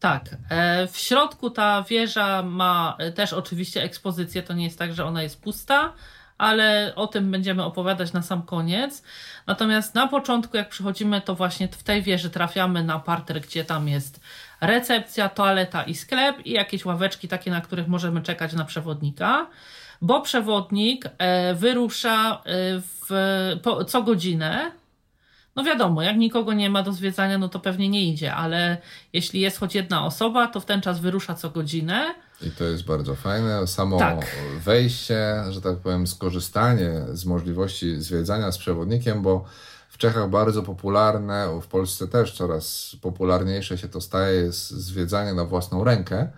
Tak. 0.01 0.23
E, 0.51 0.87
w 0.87 0.97
środku 0.97 1.51
ta 1.51 1.83
wieża 1.83 2.43
ma 2.43 2.97
też 3.15 3.33
oczywiście 3.33 3.83
ekspozycję. 3.83 4.43
To 4.43 4.53
nie 4.53 4.65
jest 4.65 4.79
tak, 4.79 4.95
że 4.95 5.05
ona 5.05 5.23
jest 5.23 5.43
pusta, 5.43 5.93
ale 6.39 6.93
o 6.97 7.07
tym 7.07 7.31
będziemy 7.31 7.65
opowiadać 7.65 8.13
na 8.13 8.23
sam 8.23 8.43
koniec. 8.43 9.03
Natomiast 9.47 9.95
na 9.95 10.09
początku, 10.09 10.57
jak 10.57 10.69
przychodzimy, 10.69 11.21
to 11.21 11.35
właśnie 11.35 11.69
w 11.69 11.83
tej 11.83 12.03
wieży 12.03 12.31
trafiamy 12.31 12.85
na 12.85 12.99
parter, 12.99 13.41
gdzie 13.41 13.65
tam 13.65 13.89
jest 13.89 14.21
recepcja, 14.61 15.29
toaleta 15.29 15.83
i 15.83 15.95
sklep 15.95 16.47
i 16.47 16.51
jakieś 16.51 16.85
ławeczki 16.85 17.29
takie, 17.29 17.51
na 17.51 17.61
których 17.61 17.89
możemy 17.89 18.23
czekać 18.23 18.53
na 18.53 18.65
przewodnika. 18.65 19.47
Bo 20.03 20.21
przewodnik 20.21 21.05
e, 21.19 21.55
wyrusza 21.55 22.33
e, 22.33 22.39
w, 22.81 23.11
po, 23.63 23.85
co 23.85 24.03
godzinę 24.03 24.71
no 25.59 25.65
wiadomo, 25.65 26.03
jak 26.03 26.17
nikogo 26.17 26.53
nie 26.53 26.71
ma 26.71 26.83
do 26.83 26.93
zwiedzania, 26.93 27.39
no 27.39 27.49
to 27.49 27.59
pewnie 27.61 27.89
nie 27.89 28.05
idzie, 28.09 28.35
ale 28.35 28.77
jeśli 29.13 29.41
jest 29.41 29.59
choć 29.59 29.75
jedna 29.75 30.07
osoba, 30.07 30.47
to 30.47 30.61
w 30.61 30.65
ten 30.65 30.81
czas 30.81 31.01
wyrusza 31.01 31.35
co 31.35 31.51
godzinę. 31.51 32.15
I 32.43 32.51
to 32.51 32.65
jest 32.65 32.85
bardzo 32.85 33.15
fajne. 33.15 33.67
Samo 33.67 33.99
tak. 33.99 34.37
wejście, 34.65 35.35
że 35.51 35.61
tak 35.61 35.77
powiem, 35.77 36.07
skorzystanie 36.07 36.93
z 37.13 37.25
możliwości 37.25 37.97
zwiedzania 37.97 38.53
z 38.53 38.59
przewodnikiem, 38.59 39.23
bo 39.23 39.45
w 39.89 39.99
Czechach 39.99 40.31
bardzo 40.31 40.63
popularne, 40.63 41.61
w 41.63 41.67
Polsce 41.67 42.09
też 42.09 42.33
coraz 42.33 42.97
popularniejsze 43.03 43.79
się 43.79 43.89
to 43.89 44.01
staje, 44.01 44.41
jest 44.41 44.71
zwiedzanie 44.71 45.35
na 45.35 45.45
własną 45.45 45.85
rękę. 45.85 46.29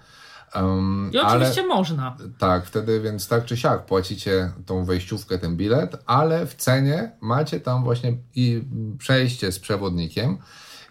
Um, 0.54 1.10
I 1.12 1.18
oczywiście 1.18 1.60
ale, 1.60 1.68
można. 1.68 2.16
Tak, 2.38 2.66
wtedy 2.66 3.00
więc 3.00 3.28
tak 3.28 3.44
czy 3.44 3.56
siak 3.56 3.86
płacicie 3.86 4.52
tą 4.66 4.84
wejściówkę, 4.84 5.38
ten 5.38 5.56
bilet, 5.56 6.02
ale 6.06 6.46
w 6.46 6.54
cenie 6.54 7.12
macie 7.20 7.60
tam 7.60 7.84
właśnie 7.84 8.16
i 8.34 8.64
przejście 8.98 9.52
z 9.52 9.58
przewodnikiem. 9.58 10.38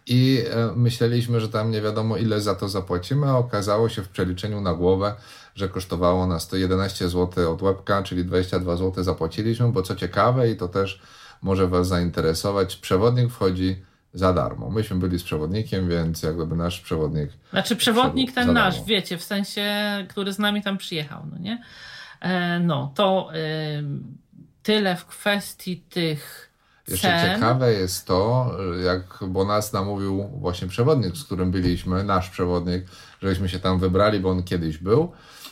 I 0.06 0.44
e, 0.52 0.72
myśleliśmy, 0.76 1.40
że 1.40 1.50
tam 1.50 1.72
nie 1.72 1.82
wiadomo 1.82 2.18
ile 2.18 2.42
za 2.42 2.56
to 2.56 2.70
zapłacimy, 2.70 3.28
a 3.28 3.38
okazało 3.38 3.90
się 3.90 4.02
w 4.02 4.10
przeliczeniu 4.10 4.62
na 4.62 4.74
głowę, 4.74 5.16
że 5.56 5.70
kosztowało 5.70 6.28
nas 6.28 6.48
to 6.48 6.56
11 6.56 7.10
zł 7.10 7.54
od 7.54 7.62
łebka, 7.62 8.04
czyli 8.04 8.26
22 8.26 8.76
zł 8.76 9.04
zapłaciliśmy, 9.04 9.72
bo 9.72 9.82
co 9.82 9.96
ciekawe 9.96 10.50
i 10.50 10.58
to 10.58 10.68
też 10.68 11.02
może 11.42 11.68
Was 11.68 11.88
zainteresować, 11.88 12.76
przewodnik 12.76 13.32
wchodzi 13.32 13.89
za 14.14 14.34
darmo. 14.34 14.70
Myśmy 14.70 14.98
byli 14.98 15.20
z 15.20 15.24
przewodnikiem, 15.24 15.90
więc 15.90 16.24
jak 16.24 16.36
gdyby 16.36 16.56
nasz 16.56 16.80
przewodnik. 16.80 17.30
Znaczy, 17.52 17.76
przewodnik 17.76 18.32
ten 18.32 18.54
nasz, 18.54 18.84
wiecie, 18.84 19.18
w 19.18 19.24
sensie, 19.24 19.66
który 20.10 20.34
z 20.34 20.40
nami 20.40 20.62
tam 20.62 20.78
przyjechał, 20.78 21.24
no 21.32 21.38
nie? 21.38 21.64
E, 22.22 22.60
no, 22.60 22.92
to 22.96 23.30
e, 23.34 23.38
tyle 24.64 24.96
w 24.96 25.06
kwestii 25.06 25.78
tych. 25.78 26.50
Jeszcze 26.88 27.08
cen. 27.08 27.36
ciekawe 27.36 27.74
jest 27.74 28.08
to, 28.08 28.52
jak, 28.86 29.20
bo 29.28 29.46
nas 29.46 29.74
namówił 29.74 30.24
właśnie 30.28 30.68
przewodnik, 30.68 31.18
z 31.18 31.24
którym 31.24 31.52
byliśmy, 31.52 32.04
nasz 32.04 32.30
przewodnik, 32.30 32.86
żeśmy 33.22 33.50
się 33.50 33.60
tam 33.60 33.80
wybrali, 33.80 34.20
bo 34.20 34.30
on 34.30 34.44
kiedyś 34.44 34.78
był. 34.78 35.12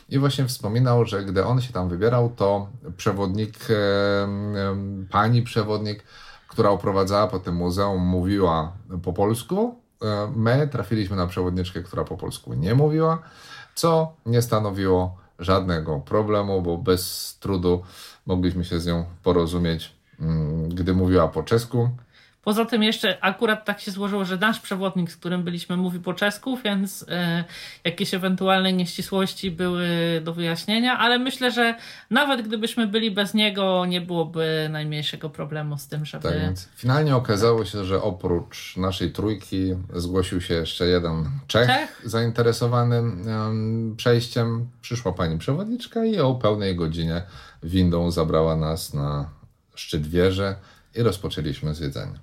I 0.09 0.19
właśnie 0.19 0.45
wspominał, 0.45 1.05
że 1.05 1.23
gdy 1.23 1.45
on 1.45 1.61
się 1.61 1.73
tam 1.73 1.89
wybierał, 1.89 2.33
to 2.35 2.69
przewodnik, 2.97 3.55
e, 3.69 3.73
e, 3.73 4.27
pani 5.09 5.41
przewodnik 5.41 6.03
która 6.57 6.69
oprowadzała 6.69 7.27
po 7.27 7.39
tym 7.39 7.55
muzeum, 7.55 8.01
mówiła 8.01 8.71
po 9.03 9.13
polsku. 9.13 9.75
E, 10.01 10.31
my 10.35 10.67
trafiliśmy 10.71 11.15
na 11.15 11.27
przewodniczkę, 11.27 11.83
która 11.83 12.03
po 12.03 12.17
polsku 12.17 12.53
nie 12.53 12.75
mówiła, 12.75 13.19
co 13.75 14.13
nie 14.25 14.41
stanowiło 14.41 15.17
żadnego 15.39 15.99
problemu, 15.99 16.61
bo 16.61 16.77
bez 16.77 17.37
trudu 17.39 17.81
mogliśmy 18.25 18.65
się 18.65 18.79
z 18.79 18.85
nią 18.85 19.05
porozumieć, 19.23 19.95
mm, 20.19 20.69
gdy 20.69 20.93
mówiła 20.93 21.27
po 21.27 21.43
czesku. 21.43 21.89
Poza 22.43 22.65
tym 22.65 22.83
jeszcze 22.83 23.17
akurat 23.23 23.65
tak 23.65 23.79
się 23.79 23.91
złożyło, 23.91 24.25
że 24.25 24.37
nasz 24.37 24.59
przewodnik, 24.59 25.11
z 25.11 25.17
którym 25.17 25.43
byliśmy, 25.43 25.77
mówi 25.77 25.99
po 25.99 26.13
czesku, 26.13 26.57
więc 26.57 27.05
e, 27.09 27.43
jakieś 27.83 28.13
ewentualne 28.13 28.73
nieścisłości 28.73 29.51
były 29.51 29.87
do 30.23 30.33
wyjaśnienia, 30.33 30.97
ale 30.97 31.19
myślę, 31.19 31.51
że 31.51 31.75
nawet 32.09 32.47
gdybyśmy 32.47 32.87
byli 32.87 33.11
bez 33.11 33.33
niego, 33.33 33.85
nie 33.85 34.01
byłoby 34.01 34.67
najmniejszego 34.71 35.29
problemu 35.29 35.77
z 35.77 35.87
tym, 35.87 36.05
żeby... 36.05 36.29
Tak, 36.29 36.39
więc 36.39 36.69
finalnie 36.75 37.15
okazało 37.15 37.65
się, 37.65 37.85
że 37.85 38.01
oprócz 38.01 38.77
naszej 38.77 39.11
trójki 39.11 39.75
zgłosił 39.93 40.41
się 40.41 40.53
jeszcze 40.53 40.87
jeden 40.87 41.29
Czech, 41.47 41.67
Czech? 41.67 42.01
zainteresowany 42.05 43.01
um, 43.01 43.93
przejściem. 43.97 44.69
Przyszła 44.81 45.13
pani 45.13 45.37
przewodniczka 45.37 46.05
i 46.05 46.19
o 46.19 46.35
pełnej 46.35 46.75
godzinie 46.75 47.21
windą 47.63 48.11
zabrała 48.11 48.55
nas 48.55 48.93
na 48.93 49.29
szczyt 49.75 50.07
wieży 50.07 50.55
i 50.95 51.03
rozpoczęliśmy 51.03 51.75
zwiedzanie. 51.75 52.19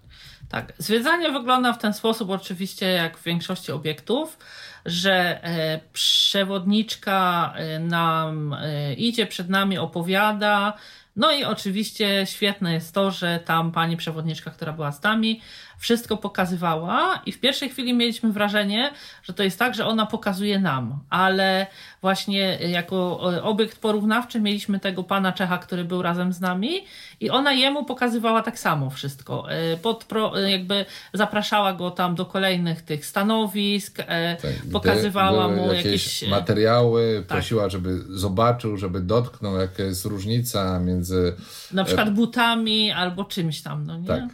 Tak, 0.54 0.72
zwiedzanie 0.78 1.32
wygląda 1.32 1.72
w 1.72 1.78
ten 1.78 1.94
sposób 1.94 2.30
oczywiście 2.30 2.86
jak 2.86 3.18
w 3.18 3.24
większości 3.24 3.72
obiektów, 3.72 4.38
że 4.86 5.44
e, 5.44 5.80
przewodniczka 5.92 7.52
e, 7.56 7.78
nam 7.78 8.52
e, 8.52 8.94
idzie 8.94 9.26
przed 9.26 9.48
nami, 9.48 9.78
opowiada, 9.78 10.72
no 11.16 11.32
i 11.32 11.44
oczywiście 11.44 12.26
świetne 12.26 12.74
jest 12.74 12.94
to, 12.94 13.10
że 13.10 13.40
tam 13.44 13.72
pani 13.72 13.96
przewodniczka, 13.96 14.50
która 14.50 14.72
była 14.72 14.92
z 14.92 15.02
nami, 15.02 15.40
wszystko 15.78 16.16
pokazywała 16.16 17.22
i 17.26 17.32
w 17.32 17.40
pierwszej 17.40 17.68
chwili 17.68 17.94
mieliśmy 17.94 18.32
wrażenie, 18.32 18.90
że 19.22 19.32
to 19.32 19.42
jest 19.42 19.58
tak, 19.58 19.74
że 19.74 19.86
ona 19.86 20.06
pokazuje 20.06 20.58
nam, 20.58 20.98
ale 21.10 21.66
właśnie 22.00 22.40
jako 22.56 23.20
obiekt 23.42 23.78
porównawczy 23.78 24.40
mieliśmy 24.40 24.80
tego 24.80 25.04
pana 25.04 25.32
Czecha, 25.32 25.58
który 25.58 25.84
był 25.84 26.02
razem 26.02 26.32
z 26.32 26.40
nami 26.40 26.84
i 27.20 27.30
ona 27.30 27.52
jemu 27.52 27.84
pokazywała 27.84 28.42
tak 28.42 28.58
samo 28.58 28.90
wszystko. 28.90 29.50
E, 29.50 29.76
pod 29.76 30.04
pro, 30.04 30.42
e, 30.42 30.50
jakby 30.50 30.84
zapraszała 31.12 31.72
go 31.72 31.90
tam 31.90 32.14
do 32.14 32.26
kolejnych 32.26 32.82
tych 32.82 33.06
stanowisk, 33.06 33.98
e, 34.00 34.36
tak, 34.36 34.50
pokazywała 34.72 35.48
mu 35.48 35.72
jakieś, 35.72 35.84
jakieś 36.22 36.30
materiały, 36.30 37.24
tak. 37.28 37.38
prosiła, 37.38 37.68
żeby 37.68 38.04
zobaczył, 38.08 38.76
żeby 38.76 39.00
dotknął, 39.00 39.56
jaka 39.56 39.82
jest 39.82 40.04
różnica 40.04 40.80
między 40.80 41.34
na 41.72 41.84
przykład 41.84 42.14
butami 42.14 42.92
albo 42.92 43.24
czymś 43.24 43.62
tam, 43.62 43.86
no 43.86 43.98
nie? 43.98 44.06
Tak. 44.06 44.24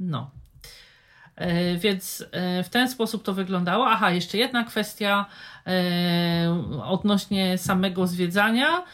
No. 0.00 0.30
E, 1.36 1.76
więc 1.76 2.24
e, 2.32 2.62
w 2.62 2.68
ten 2.68 2.88
sposób 2.88 3.22
to 3.22 3.34
wyglądało. 3.34 3.86
Aha, 3.88 4.10
jeszcze 4.10 4.38
jedna 4.38 4.64
kwestia 4.64 5.26
e, 5.66 5.70
odnośnie 6.84 7.58
samego 7.58 8.06
zwiedzania. 8.06 8.84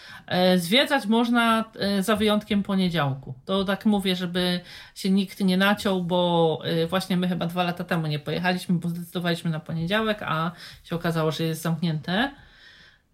Zwiedzać 0.56 1.06
można 1.06 1.64
za 2.00 2.16
wyjątkiem 2.16 2.62
poniedziałku. 2.62 3.34
To 3.44 3.64
tak 3.64 3.86
mówię, 3.86 4.16
żeby 4.16 4.60
się 4.94 5.10
nikt 5.10 5.40
nie 5.40 5.56
naciął, 5.56 6.04
bo 6.04 6.62
właśnie 6.88 7.16
my 7.16 7.28
chyba 7.28 7.46
dwa 7.46 7.62
lata 7.62 7.84
temu 7.84 8.06
nie 8.06 8.18
pojechaliśmy, 8.18 8.78
bo 8.78 8.88
zdecydowaliśmy 8.88 9.50
na 9.50 9.60
poniedziałek, 9.60 10.22
a 10.22 10.50
się 10.84 10.96
okazało, 10.96 11.30
że 11.30 11.44
jest 11.44 11.62
zamknięte. 11.62 12.30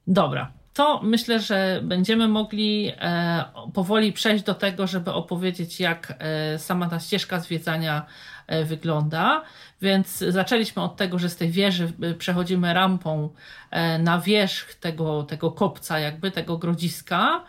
Dobra, 0.06 0.52
to 0.74 1.00
myślę, 1.02 1.40
że 1.40 1.80
będziemy 1.82 2.28
mogli 2.28 2.92
powoli 3.74 4.12
przejść 4.12 4.44
do 4.44 4.54
tego, 4.54 4.86
żeby 4.86 5.12
opowiedzieć, 5.12 5.80
jak 5.80 6.18
sama 6.58 6.88
ta 6.88 7.00
ścieżka 7.00 7.40
zwiedzania 7.40 8.06
wygląda. 8.64 9.42
Więc 9.82 10.18
zaczęliśmy 10.18 10.82
od 10.82 10.96
tego, 10.96 11.18
że 11.18 11.28
z 11.28 11.36
tej 11.36 11.50
wieży 11.50 11.92
przechodzimy 12.18 12.74
rampą 12.74 13.30
na 13.98 14.20
wierzch 14.20 14.74
tego, 14.74 15.22
tego 15.22 15.50
kopca, 15.52 15.98
jakby 15.98 16.30
tego 16.30 16.58
grodziska. 16.58 17.44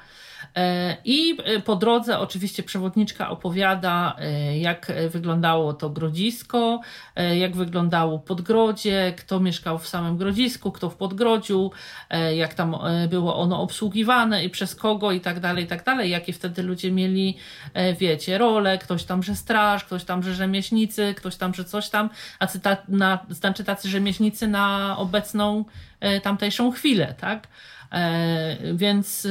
E, 0.56 0.98
I 1.06 1.38
e, 1.44 1.60
po 1.60 1.76
drodze 1.76 2.20
oczywiście 2.20 2.64
przewodniczka 2.64 3.30
opowiada, 3.30 4.16
e, 4.20 4.58
jak 4.58 4.92
wyglądało 5.10 5.74
to 5.74 5.90
grodzisko, 5.90 6.82
jak 7.36 7.56
wyglądało 7.56 8.20
podgrodzie, 8.20 9.14
kto 9.18 9.40
mieszkał 9.40 9.80
w 9.80 9.88
samym 9.88 10.18
grodzisku, 10.18 10.72
kto 10.72 10.90
w 10.90 10.96
podgrodziu, 10.96 11.72
jak 12.36 12.54
tam 12.54 12.76
było 13.10 13.38
ono 13.38 13.62
obsługiwane 13.62 14.46
i 14.46 14.50
przez 14.50 14.76
kogo 14.76 15.12
i 15.12 15.22
tak 15.22 15.40
dalej, 15.40 15.64
i 15.64 15.68
tak 15.68 15.84
dalej, 15.84 16.10
jakie 16.10 16.34
wtedy 16.34 16.64
ludzie 16.64 16.92
mieli, 16.92 17.38
wiecie, 18.00 18.38
role, 18.38 18.78
ktoś 18.78 19.04
tam, 19.04 19.24
że 19.24 19.36
straż, 19.36 19.84
ktoś 19.84 20.04
tam, 20.04 20.24
że 20.24 20.34
rzemieślnicy, 20.34 21.14
ktoś 21.18 21.36
tam, 21.36 21.54
że 21.54 21.66
coś 21.66 21.90
tam, 21.90 22.10
a 22.40 22.48
cyta, 22.48 22.78
na, 22.88 23.26
znaczy 23.30 23.64
tacy 23.64 23.90
rzemieślnicy 23.90 24.48
na 24.48 24.96
obecną 24.98 25.66
tamtejszą 26.24 26.72
chwilę, 26.72 27.16
tak? 27.20 27.48
E, 27.92 28.58
więc 28.74 29.26
e, 29.26 29.30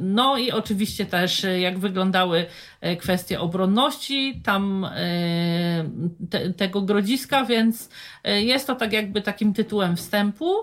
no 0.00 0.36
i 0.36 0.50
oczywiście 0.50 1.06
też 1.06 1.44
e, 1.44 1.60
jak 1.60 1.78
wyglądały 1.78 2.46
kwestie 2.98 3.40
obronności 3.40 4.40
tam 4.44 4.86
te, 6.30 6.52
tego 6.52 6.82
grodziska, 6.82 7.44
więc 7.44 7.88
jest 8.24 8.66
to 8.66 8.74
tak 8.74 8.92
jakby 8.92 9.22
takim 9.22 9.54
tytułem 9.54 9.96
wstępu. 9.96 10.54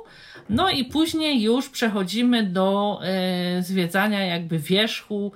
No 0.50 0.69
i 0.69 0.86
później 0.86 1.41
już 1.41 1.69
przechodzimy 1.69 2.43
do 2.43 3.00
zwiedzania 3.60 4.25
jakby 4.25 4.60
wierzchu 4.60 5.31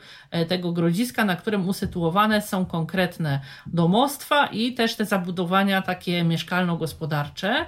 tego 0.48 0.72
grodziska, 0.72 1.26
na 1.26 1.36
którym 1.36 1.70
usytuowane 1.70 2.42
są 2.42 2.66
konkretne 2.66 3.40
domostwa 3.68 4.48
i 4.48 4.74
też 4.74 4.96
te 4.96 5.06
zabudowania 5.06 5.82
takie 5.82 6.24
mieszkalno-gospodarcze. 6.24 7.66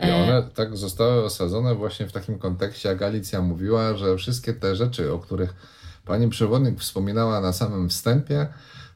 I 0.00 0.08
e, 0.08 0.16
one 0.16 0.42
tak 0.54 0.76
zostały 0.76 1.24
osadzone 1.24 1.74
właśnie 1.74 2.06
w 2.06 2.12
takim 2.12 2.38
kontekście, 2.38 2.88
jak 2.88 3.02
Alicja 3.02 3.42
mówiła, 3.42 3.96
że 3.96 4.16
wszystkie 4.16 4.52
te 4.52 4.76
rzeczy, 4.76 5.12
o 5.12 5.18
których 5.18 5.54
pani 6.04 6.28
przewodnik 6.28 6.80
wspominała 6.80 7.40
na 7.40 7.52
samym 7.52 7.88
wstępie, 7.88 8.46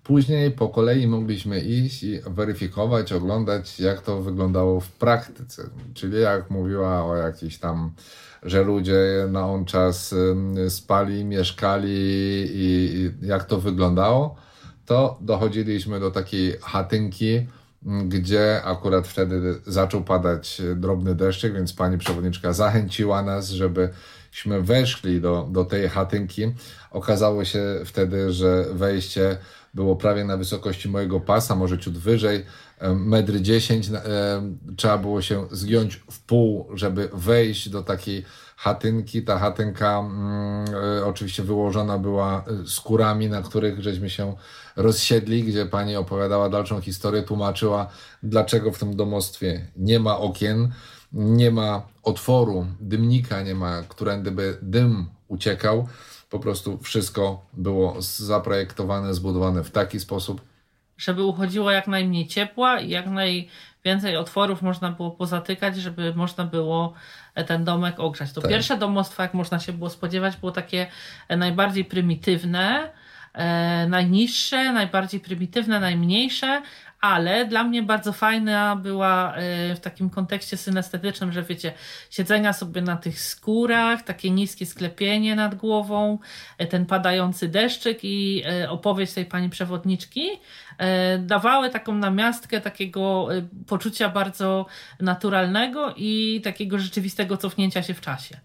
później 0.04 0.50
po 0.50 0.68
kolei 0.68 1.06
mogliśmy 1.06 1.60
iść 1.60 2.02
i 2.02 2.20
weryfikować, 2.26 3.12
oglądać, 3.12 3.80
jak 3.80 4.02
to 4.02 4.22
wyglądało 4.22 4.80
w 4.80 4.90
praktyce. 4.90 5.70
Czyli 5.94 6.20
jak 6.20 6.50
mówiła 6.50 7.04
o 7.04 7.16
jakiś 7.16 7.58
tam, 7.58 7.90
że 8.42 8.62
ludzie 8.62 9.26
na 9.30 9.46
on 9.46 9.64
czas 9.64 10.14
spali, 10.68 11.24
mieszkali 11.24 11.88
i 12.54 13.10
jak 13.22 13.44
to 13.44 13.60
wyglądało, 13.60 14.36
to 14.86 15.18
dochodziliśmy 15.20 16.00
do 16.00 16.10
takiej 16.10 16.56
chatynki, 16.60 17.46
gdzie 17.86 18.62
akurat 18.64 19.08
wtedy 19.08 19.60
zaczął 19.66 20.04
padać 20.04 20.62
drobny 20.76 21.14
deszczyk, 21.14 21.54
więc 21.54 21.72
pani 21.72 21.98
przewodniczka 21.98 22.52
zachęciła 22.52 23.22
nas, 23.22 23.48
żebyśmy 23.48 24.62
weszli 24.62 25.20
do, 25.20 25.48
do 25.52 25.64
tej 25.64 25.88
chatynki. 25.88 26.54
Okazało 26.90 27.44
się 27.44 27.62
wtedy, 27.84 28.32
że 28.32 28.64
wejście 28.72 29.38
było 29.74 29.96
prawie 29.96 30.24
na 30.24 30.36
wysokości 30.36 30.88
mojego 30.88 31.20
pasa, 31.20 31.54
może 31.54 31.78
ciut 31.78 31.98
wyżej, 31.98 32.44
metry 32.94 33.40
10. 33.40 33.90
Trzeba 34.76 34.98
było 34.98 35.22
się 35.22 35.46
zgiąć 35.50 35.96
w 36.10 36.20
pół, 36.20 36.68
żeby 36.74 37.08
wejść 37.12 37.68
do 37.68 37.82
takiej 37.82 38.24
chatynki. 38.56 39.22
Ta 39.22 39.38
chatynka 39.38 39.98
mm, 39.98 40.64
e, 40.98 41.06
oczywiście 41.06 41.42
wyłożona 41.42 41.98
była 41.98 42.44
e, 42.46 42.66
skórami, 42.66 43.28
na 43.28 43.42
których 43.42 43.82
żeśmy 43.82 44.10
się 44.10 44.34
rozsiedli, 44.76 45.44
gdzie 45.44 45.66
pani 45.66 45.96
opowiadała 45.96 46.48
dalszą 46.48 46.80
historię, 46.80 47.22
tłumaczyła, 47.22 47.88
dlaczego 48.22 48.72
w 48.72 48.78
tym 48.78 48.96
domostwie 48.96 49.66
nie 49.76 50.00
ma 50.00 50.18
okien, 50.18 50.72
nie 51.12 51.50
ma 51.50 51.82
otworu, 52.02 52.66
dymnika 52.80 53.42
nie 53.42 53.54
ma, 53.54 53.82
którędy 53.82 54.30
by 54.30 54.58
dym 54.62 55.06
uciekał. 55.28 55.88
Po 56.30 56.38
prostu 56.38 56.78
wszystko 56.78 57.46
było 57.52 57.96
zaprojektowane, 57.98 59.14
zbudowane 59.14 59.64
w 59.64 59.70
taki 59.70 60.00
sposób, 60.00 60.40
żeby 60.96 61.24
uchodziło 61.24 61.70
jak 61.70 61.86
najmniej 61.86 62.26
ciepła 62.26 62.80
i 62.80 62.88
jak 62.88 63.06
najwięcej 63.86 64.16
otworów 64.16 64.62
można 64.62 64.90
było 64.90 65.10
pozatykać, 65.10 65.76
żeby 65.76 66.14
można 66.14 66.44
było 66.44 66.94
ten 67.46 67.64
domek 67.64 68.00
ogrzać. 68.00 68.32
To 68.32 68.40
tak. 68.40 68.50
pierwsze 68.50 68.76
domostwo, 68.78 69.22
jak 69.22 69.34
można 69.34 69.58
się 69.58 69.72
było 69.72 69.90
spodziewać, 69.90 70.36
było 70.36 70.52
takie 70.52 70.86
najbardziej 71.28 71.84
prymitywne, 71.84 72.90
e, 73.34 73.86
najniższe, 73.88 74.72
najbardziej 74.72 75.20
prymitywne, 75.20 75.80
najmniejsze, 75.80 76.62
ale 77.06 77.46
dla 77.46 77.64
mnie 77.64 77.82
bardzo 77.82 78.12
fajna 78.12 78.76
była 78.76 79.34
e, 79.34 79.74
w 79.74 79.80
takim 79.80 80.10
kontekście 80.10 80.56
synestetycznym, 80.56 81.32
że 81.32 81.42
wiecie, 81.42 81.72
siedzenia 82.10 82.52
sobie 82.52 82.82
na 82.82 82.96
tych 82.96 83.20
skórach, 83.20 84.02
takie 84.02 84.30
niskie 84.30 84.66
sklepienie 84.66 85.36
nad 85.36 85.54
głową, 85.54 86.18
e, 86.58 86.66
ten 86.66 86.86
padający 86.86 87.48
deszczyk 87.48 87.98
i 88.02 88.42
e, 88.46 88.70
opowieść 88.70 89.12
tej 89.12 89.26
pani 89.26 89.50
przewodniczki 89.50 90.28
dawały 91.18 91.70
taką 91.70 91.94
namiastkę 91.94 92.60
takiego 92.60 93.28
poczucia 93.66 94.08
bardzo 94.08 94.66
naturalnego 95.00 95.94
i 95.96 96.40
takiego 96.44 96.78
rzeczywistego 96.78 97.36
cofnięcia 97.36 97.82
się 97.82 97.94
w 97.94 98.00
czasie. 98.00 98.40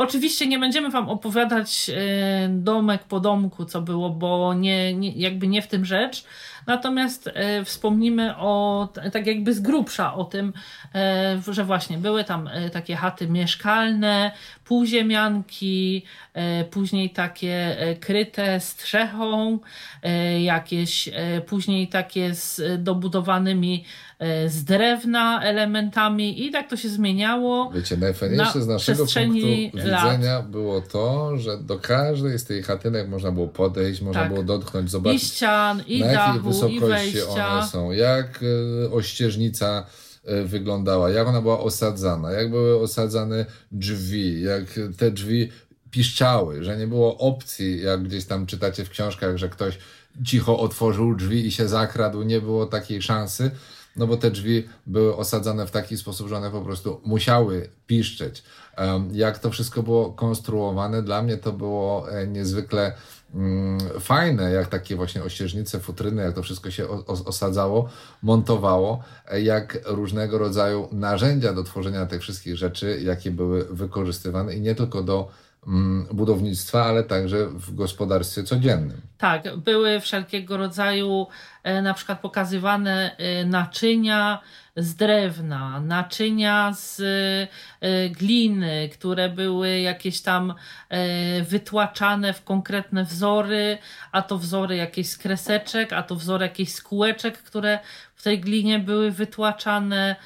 Oczywiście 0.00 0.46
nie 0.46 0.58
będziemy 0.58 0.90
Wam 0.90 1.08
opowiadać 1.08 1.90
e, 1.90 2.48
domek 2.48 3.04
po 3.04 3.20
domku, 3.20 3.64
co 3.64 3.82
było, 3.82 4.10
bo 4.10 4.54
nie, 4.54 4.94
nie, 4.94 5.12
jakby 5.12 5.48
nie 5.48 5.62
w 5.62 5.66
tym 5.66 5.84
rzecz. 5.84 6.24
Natomiast 6.66 7.30
e, 7.34 7.64
wspomnimy 7.64 8.36
o, 8.36 8.88
tak 9.12 9.26
jakby 9.26 9.54
z 9.54 9.60
grubsza 9.60 10.14
o 10.14 10.24
tym, 10.24 10.52
e, 10.94 11.52
że 11.52 11.64
właśnie 11.64 11.98
były 11.98 12.24
tam 12.24 12.50
takie 12.72 12.96
chaty 12.96 13.28
mieszkalne, 13.28 14.32
półziemianki, 14.64 16.04
później 16.70 17.10
takie 17.10 17.76
kryte 18.00 18.60
strzechą, 18.60 19.58
jakieś 20.40 21.08
później 21.46 21.88
takie 21.88 22.34
z 22.34 22.82
dobudowanymi 22.82 23.84
z 24.48 24.64
drewna 24.64 25.42
elementami 25.42 26.46
i 26.46 26.50
tak 26.50 26.70
to 26.70 26.76
się 26.76 26.88
zmieniało. 26.88 27.70
Wiecie, 27.74 27.96
najfajniejsze 27.96 28.58
na 28.58 28.64
z 28.64 28.68
naszego 28.68 29.06
punktu 29.06 29.46
widzenia 29.74 30.34
lat. 30.34 30.50
było 30.50 30.80
to, 30.80 31.36
że 31.38 31.58
do 31.58 31.78
każdej 31.78 32.38
z 32.38 32.44
tych 32.44 32.66
chatynek 32.66 33.08
można 33.08 33.32
było 33.32 33.48
podejść, 33.48 34.00
można 34.00 34.20
tak. 34.20 34.32
było 34.32 34.42
dotknąć, 34.42 34.90
zobaczyć 34.90 35.22
I 35.22 35.26
ścian, 35.26 35.82
i 35.86 36.00
na 36.00 36.06
jakiej 36.06 36.42
wysokości 36.42 37.22
one 37.22 37.66
są, 37.66 37.90
jak 37.90 38.40
e, 38.84 38.92
ościeżnica 38.92 39.86
e, 40.24 40.42
wyglądała, 40.42 41.10
jak 41.10 41.28
ona 41.28 41.42
była 41.42 41.60
osadzana, 41.60 42.32
jak 42.32 42.50
były 42.50 42.80
osadzane 42.80 43.46
drzwi, 43.72 44.42
jak 44.42 44.64
te 44.96 45.10
drzwi 45.10 45.50
piszczały, 45.90 46.64
że 46.64 46.76
nie 46.76 46.86
było 46.86 47.18
opcji, 47.18 47.82
jak 47.82 48.02
gdzieś 48.02 48.24
tam 48.24 48.46
czytacie 48.46 48.84
w 48.84 48.90
książkach, 48.90 49.36
że 49.36 49.48
ktoś 49.48 49.78
cicho 50.24 50.58
otworzył 50.58 51.16
drzwi 51.16 51.46
i 51.46 51.50
się 51.50 51.68
zakradł, 51.68 52.22
nie 52.22 52.40
było 52.40 52.66
takiej 52.66 53.02
szansy 53.02 53.50
no 54.00 54.06
bo 54.06 54.16
te 54.16 54.30
drzwi 54.30 54.68
były 54.86 55.16
osadzane 55.16 55.66
w 55.66 55.70
taki 55.70 55.96
sposób, 55.96 56.28
że 56.28 56.36
one 56.36 56.50
po 56.50 56.60
prostu 56.60 57.00
musiały 57.04 57.70
piszczeć. 57.86 58.42
Jak 59.12 59.38
to 59.38 59.50
wszystko 59.50 59.82
było 59.82 60.12
konstruowane, 60.12 61.02
dla 61.02 61.22
mnie 61.22 61.36
to 61.36 61.52
było 61.52 62.12
e, 62.12 62.26
niezwykle 62.26 62.92
mm, 63.34 63.78
fajne, 64.00 64.52
jak 64.52 64.68
takie 64.68 64.96
właśnie 64.96 65.22
ościeżnice, 65.22 65.80
futryny, 65.80 66.22
jak 66.22 66.34
to 66.34 66.42
wszystko 66.42 66.70
się 66.70 66.88
osadzało, 67.06 67.88
montowało, 68.22 69.02
e, 69.28 69.42
jak 69.42 69.78
różnego 69.86 70.38
rodzaju 70.38 70.88
narzędzia 70.92 71.52
do 71.52 71.62
tworzenia 71.62 72.06
tych 72.06 72.20
wszystkich 72.20 72.56
rzeczy, 72.56 73.00
jakie 73.04 73.30
były 73.30 73.64
wykorzystywane 73.64 74.54
i 74.54 74.60
nie 74.60 74.74
tylko 74.74 75.02
do 75.02 75.28
budownictwa, 76.12 76.84
ale 76.84 77.02
także 77.02 77.46
w 77.46 77.74
gospodarstwie 77.74 78.42
codziennym. 78.42 79.00
Tak, 79.18 79.56
były 79.56 80.00
wszelkiego 80.00 80.56
rodzaju 80.56 81.26
e, 81.62 81.82
na 81.82 81.94
przykład 81.94 82.20
pokazywane 82.20 83.16
e, 83.16 83.44
naczynia 83.44 84.40
z 84.76 84.94
drewna, 84.94 85.80
naczynia 85.80 86.72
z 86.72 87.00
e, 87.80 88.08
gliny, 88.08 88.88
które 88.92 89.28
były 89.28 89.80
jakieś 89.80 90.20
tam 90.20 90.54
wytłaczane 91.48 92.32
w 92.32 92.44
konkretne 92.44 93.04
wzory, 93.04 93.78
a 94.12 94.22
to 94.22 94.38
wzory 94.38 94.76
jakichś 94.76 95.08
skreseczek, 95.08 95.92
a 95.92 96.02
to 96.02 96.16
wzory 96.16 96.44
jakichś 96.44 96.72
skółeczek, 96.72 97.38
które 97.38 97.78
w 98.20 98.22
tej 98.22 98.40
glinie 98.40 98.78
były 98.78 99.10
wytłaczane, 99.10 100.16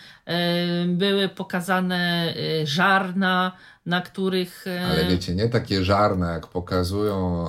były 0.87 1.28
pokazane 1.28 2.35
żarna, 2.64 3.52
na 3.87 4.00
których. 4.00 4.66
E, 4.66 4.87
Ale 4.87 5.04
wiecie, 5.04 5.35
nie 5.35 5.48
takie 5.48 5.85
żarne, 5.85 6.26
jak 6.26 6.46
pokazują 6.46 7.44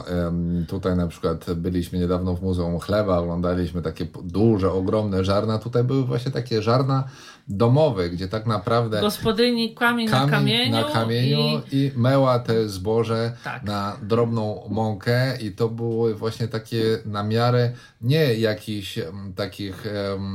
tutaj 0.67 0.95
na 0.95 1.07
przykład 1.07 1.53
byliśmy 1.53 1.99
niedawno 1.99 2.35
w 2.35 2.41
Muzeum 2.41 2.79
Chleba, 2.79 3.17
oglądaliśmy 3.17 3.81
takie 3.81 4.07
duże, 4.23 4.71
ogromne 4.71 5.23
żarna. 5.23 5.59
Tutaj 5.59 5.83
były 5.83 6.05
właśnie 6.05 6.31
takie 6.31 6.61
żarna 6.61 7.03
domowe, 7.47 8.09
gdzie 8.09 8.27
tak 8.27 8.45
naprawdę 8.45 9.01
gospodyni 9.01 9.75
kamień, 9.75 10.07
kamień 10.07 10.31
na 10.31 10.37
kamieniu, 10.37 10.71
na 10.71 10.83
kamieniu 10.83 11.61
i... 11.71 11.77
i 11.77 11.91
meła 11.95 12.39
te 12.39 12.69
zboże 12.69 13.33
tak. 13.43 13.63
na 13.63 13.97
drobną 14.01 14.67
mąkę 14.69 15.37
i 15.41 15.51
to 15.51 15.69
były 15.69 16.15
właśnie 16.15 16.47
takie 16.47 16.83
na 17.05 17.23
miarę 17.23 17.71
nie 18.01 18.33
jakichś 18.33 18.99
takich 19.35 19.83
um, 20.11 20.34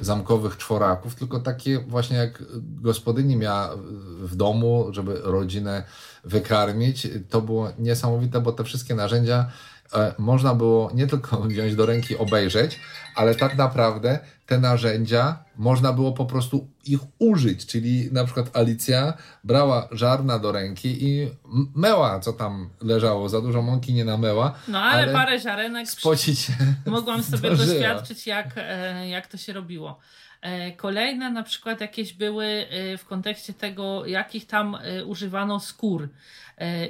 zamkowych 0.00 0.56
czworaków, 0.56 1.14
tylko 1.14 1.40
takie 1.40 1.78
właśnie 1.78 2.16
jak 2.16 2.42
gospodyni 2.82 3.36
miała 3.36 3.76
w 4.20 4.36
domu, 4.36 4.86
żeby 4.90 5.20
rodzinę 5.22 5.82
wykarmić. 6.24 7.08
To 7.30 7.40
było 7.40 7.68
niesamowite, 7.78 8.40
bo 8.40 8.52
te 8.52 8.64
wszystkie 8.64 8.94
narzędzia 8.94 9.50
e, 9.94 10.14
można 10.18 10.54
było 10.54 10.90
nie 10.94 11.06
tylko 11.06 11.36
wziąć 11.48 11.74
do 11.74 11.86
ręki, 11.86 12.16
obejrzeć, 12.16 12.80
ale 13.14 13.34
tak 13.34 13.56
naprawdę 13.56 14.18
te 14.46 14.58
narzędzia 14.58 15.44
można 15.56 15.92
było 15.92 16.12
po 16.12 16.24
prostu 16.24 16.68
ich 16.84 17.00
użyć, 17.18 17.66
czyli 17.66 18.12
na 18.12 18.24
przykład 18.24 18.56
Alicja 18.56 19.14
brała 19.44 19.88
żarna 19.92 20.38
do 20.38 20.52
ręki 20.52 21.04
i 21.04 21.30
meła, 21.74 22.20
co 22.20 22.32
tam 22.32 22.70
leżało, 22.80 23.28
za 23.28 23.40
dużo 23.40 23.62
mąki 23.62 23.92
nie 23.92 24.04
namyła. 24.04 24.54
No 24.68 24.80
ale, 24.80 25.02
ale 25.02 25.12
parę 25.12 25.40
ziarenek 25.40 25.90
spocić 25.90 26.38
się 26.38 26.52
mogłam 26.86 27.22
sobie 27.36 27.50
doświadczyć, 27.50 28.26
jak, 28.26 28.46
e, 28.56 29.08
jak 29.08 29.26
to 29.26 29.36
się 29.36 29.52
robiło. 29.52 29.98
E, 30.40 30.72
kolejne 30.72 31.30
na 31.30 31.42
przykład 31.42 31.80
jakieś 31.80 32.12
były 32.12 32.46
e, 32.46 32.98
w 32.98 33.04
kontekście 33.04 33.52
tego, 33.52 34.06
jakich 34.06 34.46
tam 34.46 34.78
używano 35.06 35.60
skór. 35.60 36.08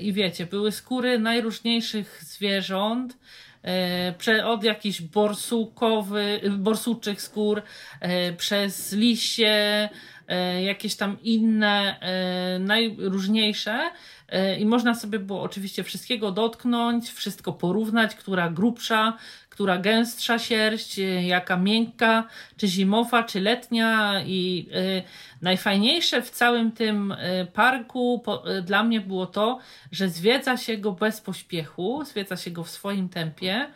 I 0.00 0.12
wiecie, 0.12 0.46
były 0.46 0.72
skóry 0.72 1.18
najróżniejszych 1.18 2.20
zwierząt, 2.24 3.16
od 4.44 4.64
jakichś 4.64 5.00
borsukowy, 5.00 6.40
borsuczych 6.58 7.22
skór, 7.22 7.62
przez 8.36 8.92
liście, 8.92 9.88
jakieś 10.64 10.96
tam 10.96 11.16
inne, 11.22 12.00
najróżniejsze. 12.60 13.90
I 14.58 14.66
można 14.66 14.94
sobie 14.94 15.18
było 15.18 15.42
oczywiście 15.42 15.82
wszystkiego 15.82 16.32
dotknąć, 16.32 17.10
wszystko 17.10 17.52
porównać, 17.52 18.14
która 18.14 18.50
grubsza, 18.50 19.16
która 19.50 19.78
gęstsza 19.78 20.38
sierść, 20.38 21.00
jaka 21.22 21.56
miękka, 21.56 22.28
czy 22.56 22.68
zimowa, 22.68 23.22
czy 23.22 23.40
letnia. 23.40 24.22
I 24.26 24.68
najfajniejsze 25.42 26.22
w 26.22 26.30
całym 26.30 26.72
tym 26.72 27.14
parku 27.52 28.24
dla 28.62 28.82
mnie 28.82 29.00
było 29.00 29.26
to, 29.26 29.58
że 29.92 30.08
zwiedza 30.08 30.56
się 30.56 30.76
go 30.76 30.92
bez 30.92 31.20
pośpiechu, 31.20 32.04
zwiedza 32.04 32.36
się 32.36 32.50
go 32.50 32.64
w 32.64 32.70
swoim 32.70 33.08
tempie. 33.08 33.66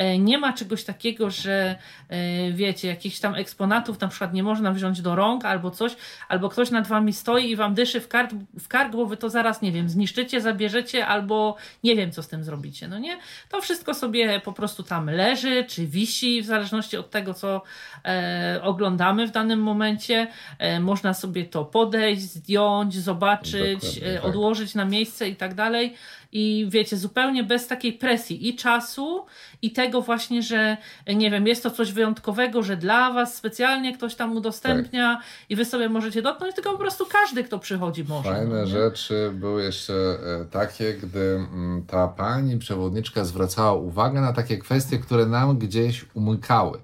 E, 0.00 0.18
nie 0.18 0.38
ma 0.38 0.52
czegoś 0.52 0.84
takiego, 0.84 1.30
że 1.30 1.76
e, 2.08 2.52
wiecie, 2.52 2.88
jakichś 2.88 3.18
tam 3.18 3.34
eksponatów 3.34 4.00
na 4.00 4.08
przykład 4.08 4.34
nie 4.34 4.42
można 4.42 4.72
wziąć 4.72 5.02
do 5.02 5.14
rąk 5.14 5.44
albo 5.44 5.70
coś, 5.70 5.96
albo 6.28 6.48
ktoś 6.48 6.70
nad 6.70 6.86
wami 6.86 7.12
stoi 7.12 7.50
i 7.50 7.56
wam 7.56 7.74
dyszy 7.74 8.00
w 8.00 8.08
kark, 8.08 8.30
w 8.60 8.68
kark 8.68 8.92
bo 8.92 9.06
wy 9.06 9.16
to 9.16 9.30
zaraz, 9.30 9.62
nie 9.62 9.72
wiem, 9.72 9.88
zniszczycie, 9.88 10.40
zabierzecie 10.40 11.06
albo 11.06 11.56
nie 11.84 11.96
wiem, 11.96 12.12
co 12.12 12.22
z 12.22 12.28
tym 12.28 12.44
zrobicie, 12.44 12.88
no 12.88 12.98
nie? 12.98 13.18
To 13.48 13.60
wszystko 13.60 13.94
sobie 13.94 14.40
po 14.40 14.52
prostu 14.52 14.82
tam 14.82 15.10
leży, 15.10 15.64
czy 15.64 15.86
wisi, 15.86 16.42
w 16.42 16.46
zależności 16.46 16.96
od 16.96 17.10
tego, 17.10 17.34
co 17.34 17.62
e, 18.04 18.60
oglądamy 18.62 19.26
w 19.26 19.30
danym 19.30 19.62
momencie. 19.62 20.26
E, 20.58 20.80
można 20.80 21.14
sobie 21.14 21.44
to 21.44 21.64
podejść, 21.64 22.22
zdjąć, 22.22 22.94
zobaczyć, 22.94 23.84
e, 24.02 24.14
tak. 24.14 24.24
odłożyć 24.24 24.74
na 24.74 24.84
miejsce 24.84 25.28
i 25.28 25.36
tak 25.36 25.54
dalej 25.54 25.94
i 26.32 26.66
wiecie, 26.68 26.96
zupełnie 26.96 27.44
bez 27.44 27.66
takiej 27.66 27.92
presji 27.92 28.48
i 28.48 28.56
czasu, 28.56 29.26
i 29.62 29.72
tego 29.72 30.02
właśnie, 30.02 30.42
że 30.42 30.76
nie 31.14 31.30
wiem, 31.30 31.46
jest 31.46 31.62
to 31.62 31.70
coś 31.70 31.92
wyjątkowego, 31.92 32.62
że 32.62 32.76
dla 32.76 33.12
Was 33.12 33.34
specjalnie 33.34 33.96
ktoś 33.96 34.14
tam 34.14 34.36
udostępnia 34.36 35.16
tak. 35.16 35.24
i 35.48 35.56
Wy 35.56 35.64
sobie 35.64 35.88
możecie 35.88 36.22
dotknąć, 36.22 36.54
tylko 36.54 36.72
po 36.72 36.78
prostu 36.78 37.06
każdy, 37.12 37.44
kto 37.44 37.58
przychodzi, 37.58 38.04
może. 38.04 38.30
Fajne 38.30 38.60
no, 38.60 38.66
rzeczy 38.66 39.30
były 39.34 39.62
jeszcze 39.62 39.94
e, 39.94 40.44
takie, 40.50 40.94
gdy 40.94 41.20
mm, 41.20 41.84
ta 41.86 42.08
pani 42.08 42.58
przewodniczka 42.58 43.24
zwracała 43.24 43.72
uwagę 43.72 44.20
na 44.20 44.32
takie 44.32 44.58
kwestie, 44.58 44.98
które 44.98 45.26
nam 45.26 45.58
gdzieś 45.58 46.04
umykały 46.14 46.78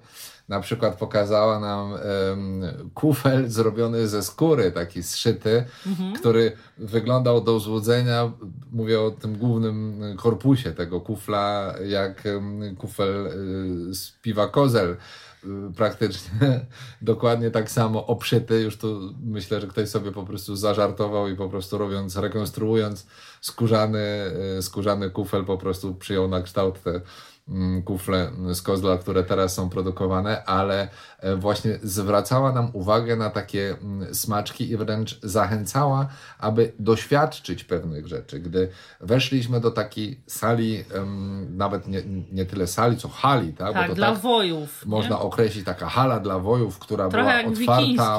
na 0.47 0.59
przykład 0.59 0.97
pokazała 0.97 1.59
nam 1.59 1.91
um, 1.91 2.61
kufel 2.93 3.49
zrobiony 3.49 4.07
ze 4.07 4.23
skóry, 4.23 4.71
taki 4.71 5.03
zszyty, 5.03 5.65
mhm. 5.87 6.13
który 6.13 6.51
wyglądał 6.77 7.41
do 7.41 7.59
złudzenia, 7.59 8.31
mówię 8.71 9.01
o 9.01 9.11
tym 9.11 9.37
głównym 9.37 10.03
korpusie 10.17 10.71
tego 10.71 11.01
kufla, 11.01 11.75
jak 11.85 12.23
um, 12.25 12.75
kufel 12.75 13.27
y, 13.27 13.95
z 13.95 14.11
piwa 14.21 14.47
kozel 14.47 14.97
y, 15.43 15.47
praktycznie 15.77 16.65
dokładnie 17.01 17.51
tak 17.51 17.71
samo 17.71 18.07
obszyty. 18.07 18.61
Już 18.61 18.77
tu 18.77 19.13
myślę, 19.23 19.61
że 19.61 19.67
ktoś 19.67 19.89
sobie 19.89 20.11
po 20.11 20.23
prostu 20.23 20.55
zażartował 20.55 21.27
i 21.27 21.35
po 21.35 21.49
prostu 21.49 21.77
robiąc, 21.77 22.17
rekonstruując 22.17 23.07
skórzany, 23.41 24.31
y, 24.57 24.61
skórzany 24.61 25.09
kufel, 25.09 25.45
po 25.45 25.57
prostu 25.57 25.95
przyjął 25.95 26.27
na 26.27 26.41
kształt 26.41 26.83
te 26.83 27.01
kufle 27.85 28.31
z 28.53 28.61
kozla, 28.61 28.97
które 28.97 29.23
teraz 29.23 29.53
są 29.53 29.69
produkowane, 29.69 30.45
ale 30.45 30.87
e, 31.19 31.35
właśnie 31.35 31.79
zwracała 31.83 32.51
nam 32.51 32.69
uwagę 32.73 33.15
na 33.15 33.29
takie 33.29 33.77
mm, 33.81 34.15
smaczki 34.15 34.71
i 34.71 34.77
wręcz 34.77 35.19
zachęcała, 35.23 36.07
aby 36.39 36.73
doświadczyć 36.79 37.63
pewnych 37.63 38.07
rzeczy. 38.07 38.39
Gdy 38.39 38.69
weszliśmy 39.01 39.59
do 39.59 39.71
takiej 39.71 40.21
sali, 40.27 40.83
nawet 41.49 41.87
nie, 41.87 42.01
nie 42.31 42.45
tyle 42.45 42.67
sali, 42.67 42.97
co 42.97 43.09
hali, 43.09 43.53
tak? 43.53 43.73
tak 43.73 43.93
dla 43.93 44.11
tak 44.11 44.21
wojów. 44.21 44.85
Można 44.85 45.15
nie? 45.15 45.21
określić 45.21 45.65
taka 45.65 45.89
hala 45.89 46.19
dla 46.19 46.39
wojów, 46.39 46.79
która 46.79 47.09
Trochę 47.09 47.43
była 47.43 47.51
otwarta 47.51 48.17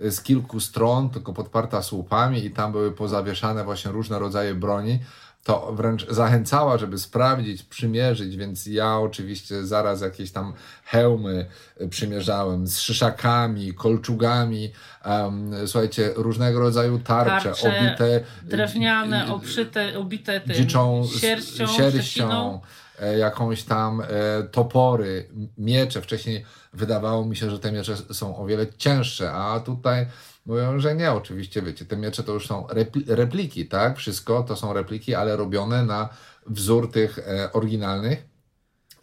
z 0.00 0.22
kilku 0.22 0.60
stron, 0.60 1.10
tylko 1.10 1.32
podparta 1.32 1.82
słupami 1.82 2.44
i 2.44 2.50
tam 2.50 2.72
były 2.72 2.92
pozawieszane 2.92 3.64
właśnie 3.64 3.90
różne 3.90 4.18
rodzaje 4.18 4.54
broni 4.54 4.98
to 5.44 5.72
wręcz 5.72 6.06
zachęcała, 6.10 6.78
żeby 6.78 6.98
sprawdzić, 6.98 7.62
przymierzyć, 7.62 8.36
więc 8.36 8.66
ja 8.66 8.98
oczywiście 8.98 9.66
zaraz 9.66 10.00
jakieś 10.00 10.32
tam 10.32 10.52
hełmy 10.84 11.46
przymierzałem 11.90 12.66
z 12.66 12.78
szyszakami, 12.78 13.74
kolczugami, 13.74 14.72
um, 15.06 15.50
słuchajcie, 15.66 16.12
różnego 16.16 16.60
rodzaju 16.60 16.98
tarcze, 16.98 17.48
tarcze 17.48 17.80
obite 17.80 18.20
drewniane, 18.42 19.32
obszyte, 19.32 19.98
obite 19.98 20.40
tym 20.40 20.54
dziczą 20.54 21.06
sierścią, 21.20 21.66
sierścią 21.66 22.60
e, 23.00 23.18
jakąś 23.18 23.62
tam 23.62 24.00
e, 24.00 24.04
topory, 24.42 25.28
miecze. 25.58 26.02
Wcześniej 26.02 26.44
wydawało 26.72 27.24
mi 27.24 27.36
się, 27.36 27.50
że 27.50 27.58
te 27.58 27.72
miecze 27.72 27.96
są 27.96 28.36
o 28.36 28.46
wiele 28.46 28.66
cięższe, 28.76 29.32
a 29.32 29.60
tutaj 29.60 30.06
Mówią, 30.48 30.78
że 30.78 30.94
nie, 30.94 31.12
oczywiście, 31.12 31.62
wiecie, 31.62 31.84
te 31.84 31.96
miecze 31.96 32.22
to 32.22 32.32
już 32.32 32.46
są 32.46 32.66
repli 32.70 33.04
repliki, 33.06 33.66
tak? 33.66 33.96
Wszystko 33.96 34.42
to 34.42 34.56
są 34.56 34.72
repliki, 34.72 35.14
ale 35.14 35.36
robione 35.36 35.84
na 35.84 36.08
wzór 36.46 36.92
tych 36.92 37.18
e, 37.18 37.52
oryginalnych. 37.52 38.24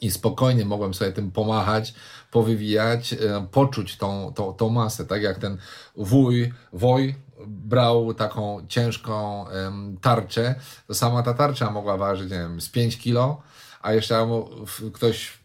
I 0.01 0.11
spokojnie 0.11 0.65
mogłem 0.65 0.93
sobie 0.93 1.11
tym 1.11 1.31
pomachać, 1.31 1.93
powywijać, 2.31 3.13
e, 3.13 3.47
poczuć 3.51 3.97
tą, 3.97 4.33
tą, 4.33 4.53
tą 4.53 4.69
masę, 4.69 5.05
tak? 5.05 5.21
Jak 5.21 5.39
ten 5.39 5.57
wuj, 5.95 6.53
woj 6.73 7.15
brał 7.47 8.13
taką 8.13 8.65
ciężką 8.67 9.47
e, 9.49 9.71
tarczę, 10.01 10.55
to 10.87 10.93
sama 10.93 11.23
ta 11.23 11.33
tarcza 11.33 11.71
mogła 11.71 11.97
ważyć, 11.97 12.31
nie 12.31 12.37
wiem, 12.37 12.61
z 12.61 12.69
5 12.69 12.97
kilo, 12.97 13.41
a 13.85 13.93
jeszcze 13.93 14.25
mu 14.25 14.49
ktoś 14.93 15.37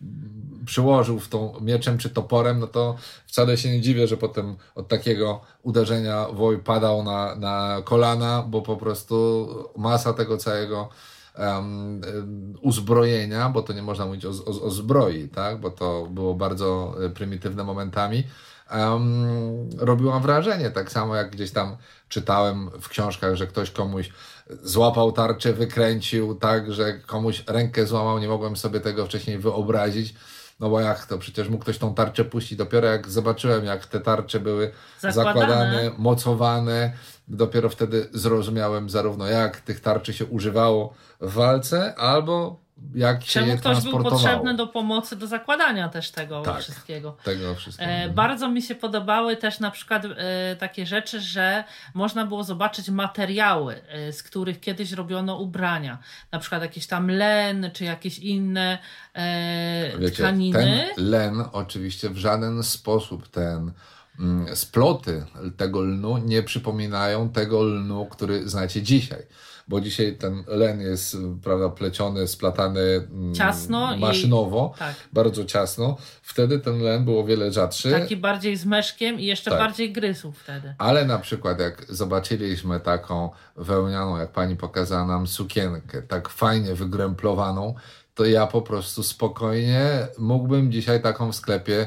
przyłożył 0.66 1.20
w 1.20 1.29
tą 1.29 1.61
mieczem 1.61 1.98
czy 1.98 2.11
toporem, 2.11 2.61
no 2.61 2.66
to 2.66 2.96
wcale 3.26 3.57
się 3.57 3.70
nie 3.70 3.81
dziwię, 3.81 4.07
że 4.07 4.16
potem 4.16 4.57
od 4.74 4.88
takiego 4.88 5.40
uderzenia 5.62 6.26
woj 6.33 6.59
padał 6.59 7.03
na, 7.03 7.37
na 7.37 7.83
kolana, 7.85 8.44
bo 8.48 8.62
po 8.62 8.76
prostu 8.76 9.48
masa 9.76 10.12
tego 10.12 10.37
całego 10.37 10.88
um, 11.38 12.00
uzbrojenia, 12.61 13.48
bo 13.48 13.62
to 13.62 13.72
nie 13.72 13.83
można 13.83 14.07
mówić 14.07 14.24
o, 14.24 14.31
o, 14.31 14.62
o 14.62 14.70
zbroi, 14.70 15.29
tak? 15.29 15.61
bo 15.61 15.70
to 15.70 16.07
było 16.11 16.35
bardzo 16.35 16.94
e, 17.05 17.11
prymitywne 17.11 17.64
momentami, 17.64 18.24
um, 18.72 19.70
robiła 19.79 20.20
wrażenie. 20.20 20.70
Tak 20.70 20.92
samo 20.92 21.16
jak 21.16 21.31
gdzieś 21.31 21.50
tam 21.50 21.76
czytałem 22.09 22.70
w 22.81 22.88
książkach, 22.88 23.35
że 23.35 23.46
ktoś 23.46 23.70
komuś 23.70 24.11
złapał 24.62 25.12
tarczę, 25.12 25.52
wykręcił 25.52 26.34
tak, 26.34 26.72
że 26.72 26.98
komuś 26.98 27.44
rękę 27.46 27.86
złamał, 27.86 28.18
nie 28.18 28.28
mogłem 28.28 28.56
sobie 28.56 28.80
tego 28.80 29.06
wcześniej 29.06 29.38
wyobrazić. 29.38 30.14
No 30.60 30.70
bo 30.70 30.80
jak 30.80 31.06
to? 31.06 31.18
Przecież 31.18 31.48
mógł 31.48 31.62
ktoś 31.62 31.78
tą 31.78 31.94
tarczę 31.94 32.24
puścić. 32.24 32.58
Dopiero 32.58 32.88
jak 32.88 33.08
zobaczyłem, 33.08 33.64
jak 33.64 33.86
te 33.86 34.00
tarcze 34.00 34.40
były 34.40 34.70
zakładane, 35.00 35.40
zakładane 35.40 35.90
mocowane, 35.98 36.92
dopiero 37.28 37.68
wtedy 37.68 38.08
zrozumiałem 38.12 38.90
zarówno 38.90 39.26
jak 39.26 39.60
tych 39.60 39.80
tarczy 39.80 40.12
się 40.12 40.24
używało 40.24 40.94
w 41.20 41.32
walce, 41.32 41.94
albo 41.94 42.60
jak 42.94 43.24
się 43.24 43.32
Czemu 43.32 43.46
je 43.46 43.56
ktoś 43.56 43.84
był 43.84 44.02
potrzebny 44.02 44.54
do 44.54 44.66
pomocy, 44.66 45.16
do 45.16 45.26
zakładania 45.26 45.88
też 45.88 46.10
tego 46.10 46.42
Tak. 46.42 46.60
wszystkiego. 46.62 47.16
Tego 47.24 47.54
wszystkiego. 47.54 47.90
E, 47.90 48.08
bardzo 48.08 48.48
mi 48.48 48.62
się 48.62 48.74
podobały 48.74 49.36
też 49.36 49.60
na 49.60 49.70
przykład 49.70 50.04
e, 50.04 50.56
takie 50.56 50.86
rzeczy, 50.86 51.20
że 51.20 51.64
można 51.94 52.26
było 52.26 52.44
zobaczyć 52.44 52.88
materiały, 52.88 53.82
e, 53.88 54.12
z 54.12 54.22
których 54.22 54.60
kiedyś 54.60 54.92
robiono 54.92 55.36
ubrania. 55.36 55.98
Na 56.32 56.38
przykład 56.38 56.62
jakieś 56.62 56.86
tam 56.86 57.10
len, 57.10 57.70
czy 57.72 57.84
jakieś 57.84 58.18
inne 58.18 58.78
e, 59.14 59.98
Wiecie, 59.98 60.22
tkaniny. 60.22 60.86
ten 60.96 61.10
len 61.10 61.44
oczywiście 61.52 62.10
w 62.10 62.16
żaden 62.16 62.62
sposób 62.62 63.28
ten 63.28 63.72
mm, 64.20 64.56
sploty 64.56 65.24
tego 65.56 65.80
lnu 65.80 66.18
nie 66.18 66.42
przypominają 66.42 67.28
tego 67.28 67.62
lnu, 67.62 68.06
który 68.06 68.48
znacie 68.48 68.82
dzisiaj. 68.82 69.22
Bo 69.70 69.80
dzisiaj 69.80 70.16
ten 70.16 70.44
len 70.46 70.80
jest 70.80 71.16
prawda, 71.44 71.68
pleciony, 71.68 72.26
splatany 72.28 72.80
mm, 72.80 73.35
Ciasno 73.35 73.94
i- 73.94 74.00
maszynowo, 74.00 74.74
Tak. 74.78 74.94
bardzo 75.12 75.44
ciasno. 75.44 75.96
Wtedy 76.22 76.59
ten 76.59 76.83
len 76.83 77.04
był 77.04 77.18
o 77.18 77.24
wiele 77.24 77.52
rzadszy. 77.52 77.90
Taki 77.90 78.16
bardziej 78.16 78.56
z 78.56 78.64
meszkiem 78.66 79.20
i 79.20 79.24
jeszcze 79.24 79.50
Tak. 79.50 79.59
bardziej 79.59 79.92
gryzł 79.92 80.33
wtedy. 80.33 80.74
Ale 80.78 81.04
na 81.04 81.18
przykład 81.18 81.61
jak 81.61 81.87
zobaczyliśmy 81.88 82.80
taką 82.80 83.30
wełnianą, 83.56 84.16
jak 84.18 84.33
pani 84.33 84.56
pokazała 84.56 85.06
nam 85.06 85.26
sukienkę, 85.26 86.02
tak 86.02 86.28
fajnie 86.28 86.74
wygręplowaną, 86.74 87.74
to 88.14 88.24
ja 88.24 88.46
po 88.46 88.62
prostu 88.62 89.02
spokojnie 89.02 90.06
mógłbym 90.18 90.72
dzisiaj 90.72 91.02
taką 91.02 91.33
w 91.33 91.37
sklepie 91.37 91.87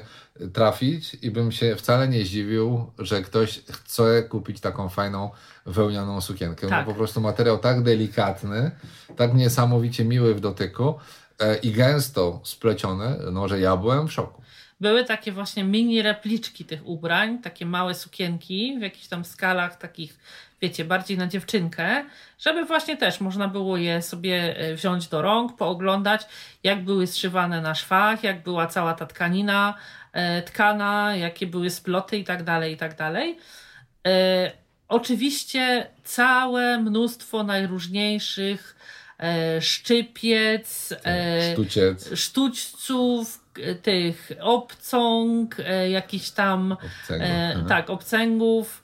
trafić 0.54 1.18
i 1.22 1.32
bym 1.32 1.52
się 1.52 1.76
wcale 1.76 2.08
nie 2.08 2.26
zdziwił, 2.26 2.92
że 3.00 3.22
ktoś 3.22 3.60
chce 3.60 4.24
kupić 4.24 4.60
taką 4.60 4.90
fajną 4.90 5.30
wełnianą 5.66 6.22
sukienkę. 6.22 6.68
Tak. 6.68 6.86
Bo 6.86 6.92
po 6.92 6.98
prostu 6.98 7.22
materiał 7.22 7.58
tak 7.58 7.84
delikatny, 7.84 8.72
tak 9.16 9.34
niesamowicie 9.34 10.06
miły 10.06 10.36
w 10.36 10.40
dotyku 10.40 10.96
e, 11.40 11.56
i 11.56 11.72
gęsto 11.72 12.42
spleciony, 12.44 13.18
no 13.32 13.48
że 13.48 13.60
ja 13.60 13.78
byłem 13.78 14.08
w 14.08 14.14
szoku. 14.14 14.44
Były 14.80 15.06
takie 15.06 15.32
właśnie 15.32 15.64
mini 15.64 16.02
repliczki 16.02 16.66
tych 16.66 16.88
ubrań, 16.88 17.42
takie 17.42 17.66
małe 17.66 17.94
sukienki 17.94 18.76
w 18.80 18.82
jakichś 18.82 19.08
tam 19.08 19.26
skalach 19.26 19.78
takich, 19.78 20.20
wiecie, 20.64 20.86
bardziej 20.86 21.18
na 21.18 21.28
dziewczynkę, 21.28 22.04
żeby 22.40 22.66
właśnie 22.66 22.98
też 22.98 23.22
można 23.22 23.48
było 23.48 23.78
je 23.78 24.02
sobie 24.02 24.58
e, 24.58 24.76
wziąć 24.76 25.08
do 25.08 25.22
rąk, 25.22 25.56
pooglądać, 25.58 26.22
jak 26.64 26.84
były 26.84 27.08
zszywane 27.08 27.62
na 27.62 27.76
szwach, 27.76 28.24
jak 28.24 28.44
była 28.44 28.68
cała 28.68 28.94
ta 28.94 29.06
tkanina 29.06 29.74
e, 30.14 30.42
tkana, 30.42 31.16
jakie 31.16 31.48
były 31.48 31.70
sploty 31.70 32.18
i 32.18 32.24
tak 32.24 32.44
dalej, 32.44 32.74
i 32.74 32.78
tak 32.78 32.96
dalej. 32.96 33.38
E, 34.08 34.52
Oczywiście 34.88 35.88
całe 36.04 36.78
mnóstwo 36.78 37.44
najróżniejszych 37.44 38.76
szczypiec, 39.60 40.94
e, 41.06 41.52
Sztuciec, 41.54 42.10
sztućców, 42.20 43.40
tych 43.82 44.32
obcąg, 44.42 45.56
jakichś 45.90 46.30
tam 46.30 46.78
e, 47.10 47.14
Mhm. 47.14 47.66
tak, 47.66 47.90
obcęgów, 47.90 48.84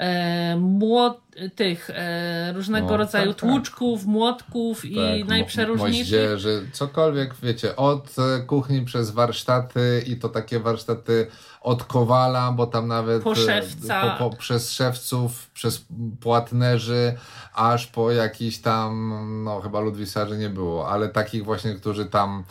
e, 0.00 0.56
młot, 0.56 1.20
tych 1.56 1.90
e, 1.94 2.52
różnego 2.52 2.88
No, 2.88 2.96
rodzaju 2.96 3.32
tak, 3.32 3.40
tak. 3.40 3.50
tłuczków, 3.50 4.06
młotków 4.06 4.84
i 4.84 4.94
Tak, 4.96 5.20
mo- 5.20 5.24
najprzeróżniejszych. 5.28 6.00
Moździerzy, 6.00 6.66
cokolwiek, 6.72 7.34
wiecie, 7.42 7.76
od 7.76 8.16
e, 8.18 8.40
kuchni 8.42 8.82
przez 8.84 9.10
warsztaty 9.10 10.04
i 10.06 10.16
to 10.16 10.28
takie 10.28 10.60
warsztaty 10.60 11.26
od 11.60 11.84
kowala, 11.84 12.52
bo 12.52 12.66
tam 12.66 12.88
nawet 12.88 13.22
Po 13.22 13.32
e, 13.32 13.36
szewca. 13.36 14.16
po, 14.18 14.30
po, 14.30 14.36
przez 14.36 14.72
szewców, 14.72 15.50
przez 15.50 15.84
płatnerzy, 16.20 17.14
aż 17.54 17.86
po 17.86 18.10
jakiś 18.12 18.58
tam, 18.58 19.10
no 19.44 19.60
chyba 19.60 19.80
ludwisarzy 19.80 20.38
nie 20.38 20.48
było, 20.48 20.88
ale 20.88 21.08
takich 21.08 21.44
właśnie, 21.44 21.74
którzy 21.74 22.06
tam 22.06 22.44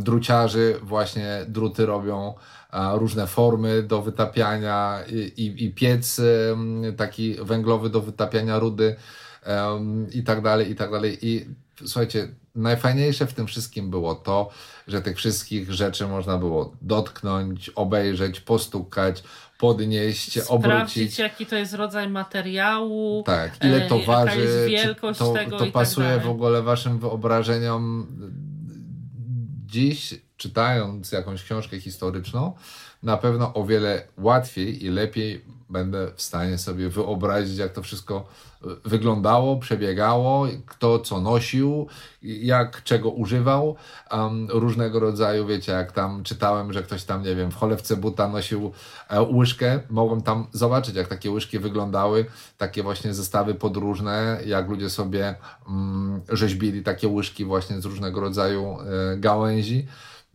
druciarzy 0.00 0.78
właśnie 0.82 1.44
druty 1.48 1.86
robią, 1.86 2.34
a, 2.70 2.92
różne 2.94 3.26
formy 3.26 3.82
do 3.82 4.02
wytapiania 4.02 4.98
i, 5.08 5.42
i, 5.42 5.64
i 5.64 5.70
piec 5.70 6.20
taki 6.96 7.34
węglowy 7.34 7.90
do 7.90 8.00
wytapiania 8.00 8.58
rudy 8.58 8.96
i 10.12 10.22
tak 10.22 10.42
dalej, 10.42 10.70
i 10.70 10.74
tak 10.74 10.90
dalej. 10.90 11.18
I 11.22 11.46
słuchajcie, 11.76 12.28
najfajniejsze 12.54 13.26
w 13.26 13.34
tym 13.34 13.46
wszystkim 13.46 13.90
było 13.90 14.14
to, 14.14 14.50
że 14.88 15.02
tych 15.02 15.16
wszystkich 15.16 15.72
rzeczy 15.72 16.06
można 16.06 16.38
było 16.38 16.72
dotknąć, 16.82 17.70
obejrzeć, 17.70 18.40
postukać, 18.40 19.22
podnieść, 19.58 20.30
Sprawdzić, 20.30 20.50
obrócić. 20.50 21.18
jaki 21.18 21.46
to 21.46 21.56
jest 21.56 21.74
rodzaj 21.74 22.08
materiału. 22.08 23.22
Tak, 23.26 23.64
ile 23.64 23.84
e, 23.84 23.88
to 23.88 23.96
jaka 23.96 24.06
waży, 24.06 24.40
jest 24.40 24.58
czy 24.58 24.68
wielkość 24.68 25.18
to, 25.18 25.32
tego 25.32 25.58
to 25.58 25.64
i 25.64 25.66
tak 25.68 25.72
pasuje 25.72 26.08
dalej. 26.08 26.24
w 26.24 26.28
ogóle 26.28 26.62
waszym 26.62 26.98
wyobrażeniom. 26.98 28.06
Dziś, 29.74 30.14
czytając 30.36 31.12
jakąś 31.12 31.42
książkę 31.42 31.80
historyczną, 31.80 32.52
na 33.02 33.16
pewno 33.16 33.54
o 33.54 33.66
wiele 33.66 34.06
łatwiej 34.18 34.84
i 34.84 34.88
lepiej 34.88 35.44
będę 35.74 36.10
w 36.16 36.22
stanie 36.22 36.58
sobie 36.58 36.88
wyobrazić, 36.88 37.58
jak 37.58 37.72
to 37.72 37.82
wszystko 37.82 38.24
y, 38.64 38.66
wyglądało, 38.84 39.56
przebiegało, 39.56 40.46
kto 40.66 40.98
co 40.98 41.20
nosił, 41.20 41.86
jak 42.22 42.82
czego 42.82 43.10
używał, 43.10 43.76
um, 44.12 44.48
różnego 44.50 45.00
rodzaju, 45.00 45.46
wiecie, 45.46 45.72
jak 45.72 45.92
tam 45.92 46.22
czytałem, 46.22 46.72
że 46.72 46.82
ktoś 46.82 47.04
tam, 47.04 47.22
nie 47.22 47.36
wiem, 47.36 47.50
w 47.50 47.56
cholewce 47.56 47.96
buta 47.96 48.28
nosił 48.28 48.72
e, 49.08 49.22
łyżkę, 49.22 49.80
mogłem 49.90 50.22
tam 50.22 50.46
zobaczyć, 50.52 50.94
jak 50.94 51.08
takie 51.08 51.30
łyżki 51.30 51.58
wyglądały, 51.58 52.26
takie 52.58 52.82
właśnie 52.82 53.14
zestawy 53.14 53.54
podróżne, 53.54 54.40
jak 54.46 54.68
ludzie 54.68 54.90
sobie 54.90 55.34
mm, 55.68 56.20
rzeźbili 56.28 56.82
takie 56.82 57.08
łyżki 57.08 57.44
właśnie 57.44 57.80
z 57.80 57.84
różnego 57.84 58.20
rodzaju 58.20 58.76
e, 58.80 59.16
gałęzi. 59.16 59.86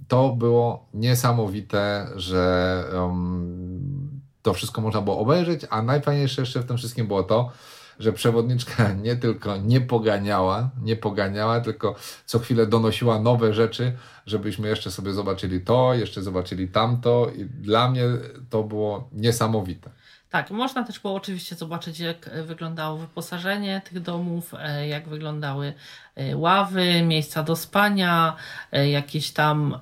To 0.07 0.29
było 0.29 0.85
niesamowite, 0.93 2.07
że 2.15 2.83
um, 2.93 3.98
to 4.41 4.53
wszystko 4.53 4.81
można 4.81 5.01
było 5.01 5.19
obejrzeć, 5.19 5.61
a 5.69 5.81
najfajniejsze 5.81 6.41
jeszcze 6.41 6.59
w 6.59 6.65
tym 6.65 6.77
wszystkim 6.77 7.07
było 7.07 7.23
to, 7.23 7.51
że 7.99 8.13
przewodniczka 8.13 8.93
nie 9.05 9.15
tylko 9.15 9.57
nie 9.57 9.81
poganiała, 9.81 10.69
nie 10.81 10.95
poganiała, 10.95 11.61
tylko 11.61 11.95
co 12.25 12.39
chwilę 12.39 12.67
donosiła 12.67 13.19
nowe 13.19 13.53
rzeczy, 13.53 13.93
żebyśmy 14.25 14.67
jeszcze 14.67 14.91
sobie 14.91 15.13
zobaczyli 15.13 15.61
to, 15.61 15.93
jeszcze 15.93 16.21
zobaczyli 16.21 16.67
tamto 16.67 17.31
i 17.35 17.45
dla 17.45 17.91
mnie 17.91 18.03
to 18.49 18.63
było 18.63 19.09
niesamowite. 19.11 19.89
Tak, 20.29 20.51
można 20.51 20.83
też 20.83 20.99
było 20.99 21.13
oczywiście 21.13 21.55
zobaczyć, 21.55 21.99
jak 21.99 22.27
e, 22.27 22.43
wyglądało 22.43 22.97
wyposażenie 22.97 23.81
tych 23.85 24.01
domów, 24.01 24.53
e, 24.59 24.87
jak 24.87 25.09
wyglądały 25.09 25.73
e, 26.15 26.37
ławy, 26.37 27.01
miejsca 27.01 27.43
do 27.43 27.55
spania, 27.55 28.35
jakieś 28.71 29.31
tam 29.31 29.79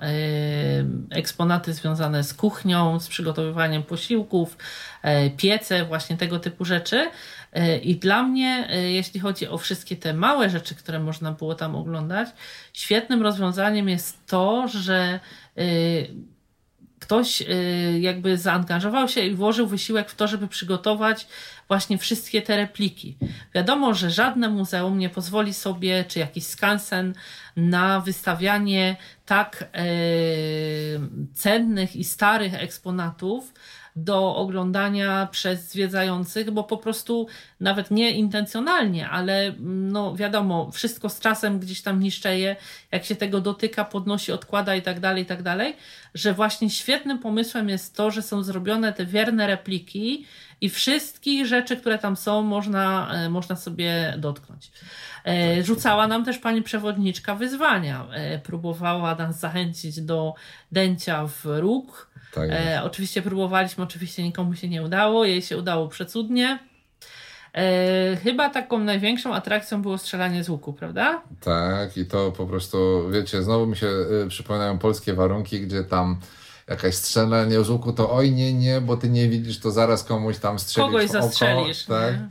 eksponaty 1.10 1.72
związane 1.72 2.24
z 2.24 2.34
kuchnią, 2.34 3.00
z 3.00 3.08
przygotowywaniem 3.08 3.82
posiłków, 3.82 4.56
piece, 5.36 5.84
właśnie 5.84 6.16
tego 6.16 6.38
typu 6.38 6.64
rzeczy. 6.64 7.10
I 7.82 7.96
dla 7.96 8.22
mnie, 8.22 8.68
jeśli 8.88 9.20
chodzi 9.20 9.48
o 9.48 9.58
wszystkie 9.58 9.96
te 9.96 10.14
małe 10.14 10.50
rzeczy, 10.50 10.74
które 10.74 11.00
można 11.00 11.32
było 11.32 11.54
tam 11.54 11.76
oglądać, 11.76 12.28
świetnym 12.72 13.22
rozwiązaniem 13.22 13.88
jest 13.88 14.26
to, 14.26 14.68
że 14.68 15.20
ktoś 17.00 17.42
y, 17.42 17.98
jakby 18.00 18.38
zaangażował 18.38 19.08
się 19.08 19.20
i 19.20 19.34
włożył 19.34 19.66
wysiłek 19.66 20.10
w 20.10 20.14
to, 20.14 20.28
żeby 20.28 20.48
przygotować 20.48 21.26
właśnie 21.68 21.98
wszystkie 21.98 22.42
te 22.42 22.56
repliki. 22.56 23.16
Wiadomo, 23.54 23.94
że 23.94 24.10
żadne 24.10 24.48
muzeum 24.48 24.98
nie 24.98 25.08
pozwoli 25.10 25.54
sobie, 25.54 26.04
czy 26.08 26.18
jakiś 26.18 26.46
skansen, 26.46 27.14
na 27.56 28.00
wystawianie 28.00 28.96
tak 29.26 29.62
y, 29.62 31.00
cennych 31.34 31.96
i 31.96 32.04
starych 32.04 32.54
eksponatów 32.54 33.52
do 34.04 34.36
oglądania 34.36 35.28
przez 35.30 35.70
zwiedzających, 35.70 36.50
bo 36.50 36.64
po 36.64 36.76
prostu 36.76 37.26
nawet 37.60 37.90
nie 37.90 38.10
intencjonalnie, 38.10 39.08
ale 39.08 39.46
mm, 39.46 39.92
no 39.92 40.16
wiadomo, 40.16 40.70
wszystko 40.70 41.08
z 41.08 41.20
czasem 41.20 41.58
gdzieś 41.58 41.82
tam 41.82 42.00
niszczeje, 42.00 42.56
jak 42.92 43.04
się 43.04 43.16
tego 43.16 43.40
dotyka, 43.40 43.84
podnosi, 43.84 44.32
odkłada 44.32 44.74
i 44.74 44.82
tak 44.82 45.00
dalej, 45.00 45.22
i 45.22 45.26
tak 45.26 45.42
dalej, 45.42 45.76
że 46.14 46.32
właśnie 46.32 46.70
świetnym 46.70 47.18
pomysłem 47.18 47.68
jest 47.68 47.96
to, 47.96 48.10
że 48.10 48.22
są 48.22 48.42
zrobione 48.42 48.92
te 48.92 49.06
wierne 49.06 49.46
repliki 49.46 50.24
i 50.60 50.68
wszystkich 50.68 51.46
rzeczy, 51.46 51.76
które 51.76 51.98
tam 51.98 52.16
są, 52.16 52.42
można, 52.42 53.10
e, 53.12 53.28
można 53.28 53.56
sobie 53.56 54.14
dotknąć. 54.18 54.70
E, 55.26 55.62
Rzucała 55.62 56.06
nam 56.06 56.24
też 56.24 56.38
pani 56.38 56.62
przewodniczka 56.62 57.34
wyzwania. 57.34 58.06
E, 58.12 58.38
Próbowała 58.38 59.14
nas 59.14 59.40
zachęcić 59.40 60.00
do 60.00 60.34
dęcia 60.72 61.26
w 61.26 61.44
róg, 61.44 62.10
Tak 62.34 62.50
oczywiście 62.82 63.22
próbowaliśmy, 63.22 63.84
oczywiście 63.84 64.22
nikomu 64.22 64.54
się 64.54 64.68
nie 64.68 64.82
udało, 64.82 65.24
jej 65.24 65.42
się 65.42 65.56
udało 65.56 65.88
przecudnie. 65.88 66.58
E, 67.54 68.16
chyba 68.16 68.50
taką 68.50 68.78
największą 68.78 69.34
atrakcją 69.34 69.82
było 69.82 69.98
strzelanie 69.98 70.44
z 70.44 70.48
łuku, 70.48 70.72
prawda? 70.72 71.22
Tak, 71.40 71.96
i 71.96 72.06
to 72.06 72.32
po 72.32 72.46
prostu, 72.46 73.08
wiecie, 73.10 73.42
znowu 73.42 73.66
mi 73.66 73.76
się 73.76 73.86
y, 73.86 74.28
przypominają 74.28 74.78
polskie 74.78 75.14
warunki, 75.14 75.60
gdzie 75.60 75.84
tam 75.84 76.20
jakaś 76.68 76.94
strzelanie 76.94 77.64
z 77.64 77.70
łuku, 77.70 77.92
to 77.92 78.10
oj 78.10 78.32
nie, 78.32 78.52
nie, 78.52 78.80
bo 78.80 78.96
ty 78.96 79.10
nie 79.10 79.28
widzisz, 79.28 79.60
to 79.60 79.70
zaraz 79.70 80.04
komuś 80.04 80.38
tam 80.38 80.58
strzelisz 80.58 80.92
Kogoś 80.92 81.06
w 81.06 81.10
oko, 81.10 81.22
zastrzelisz. 81.22 81.84
tak? 81.84 82.12
nie? 82.14 82.28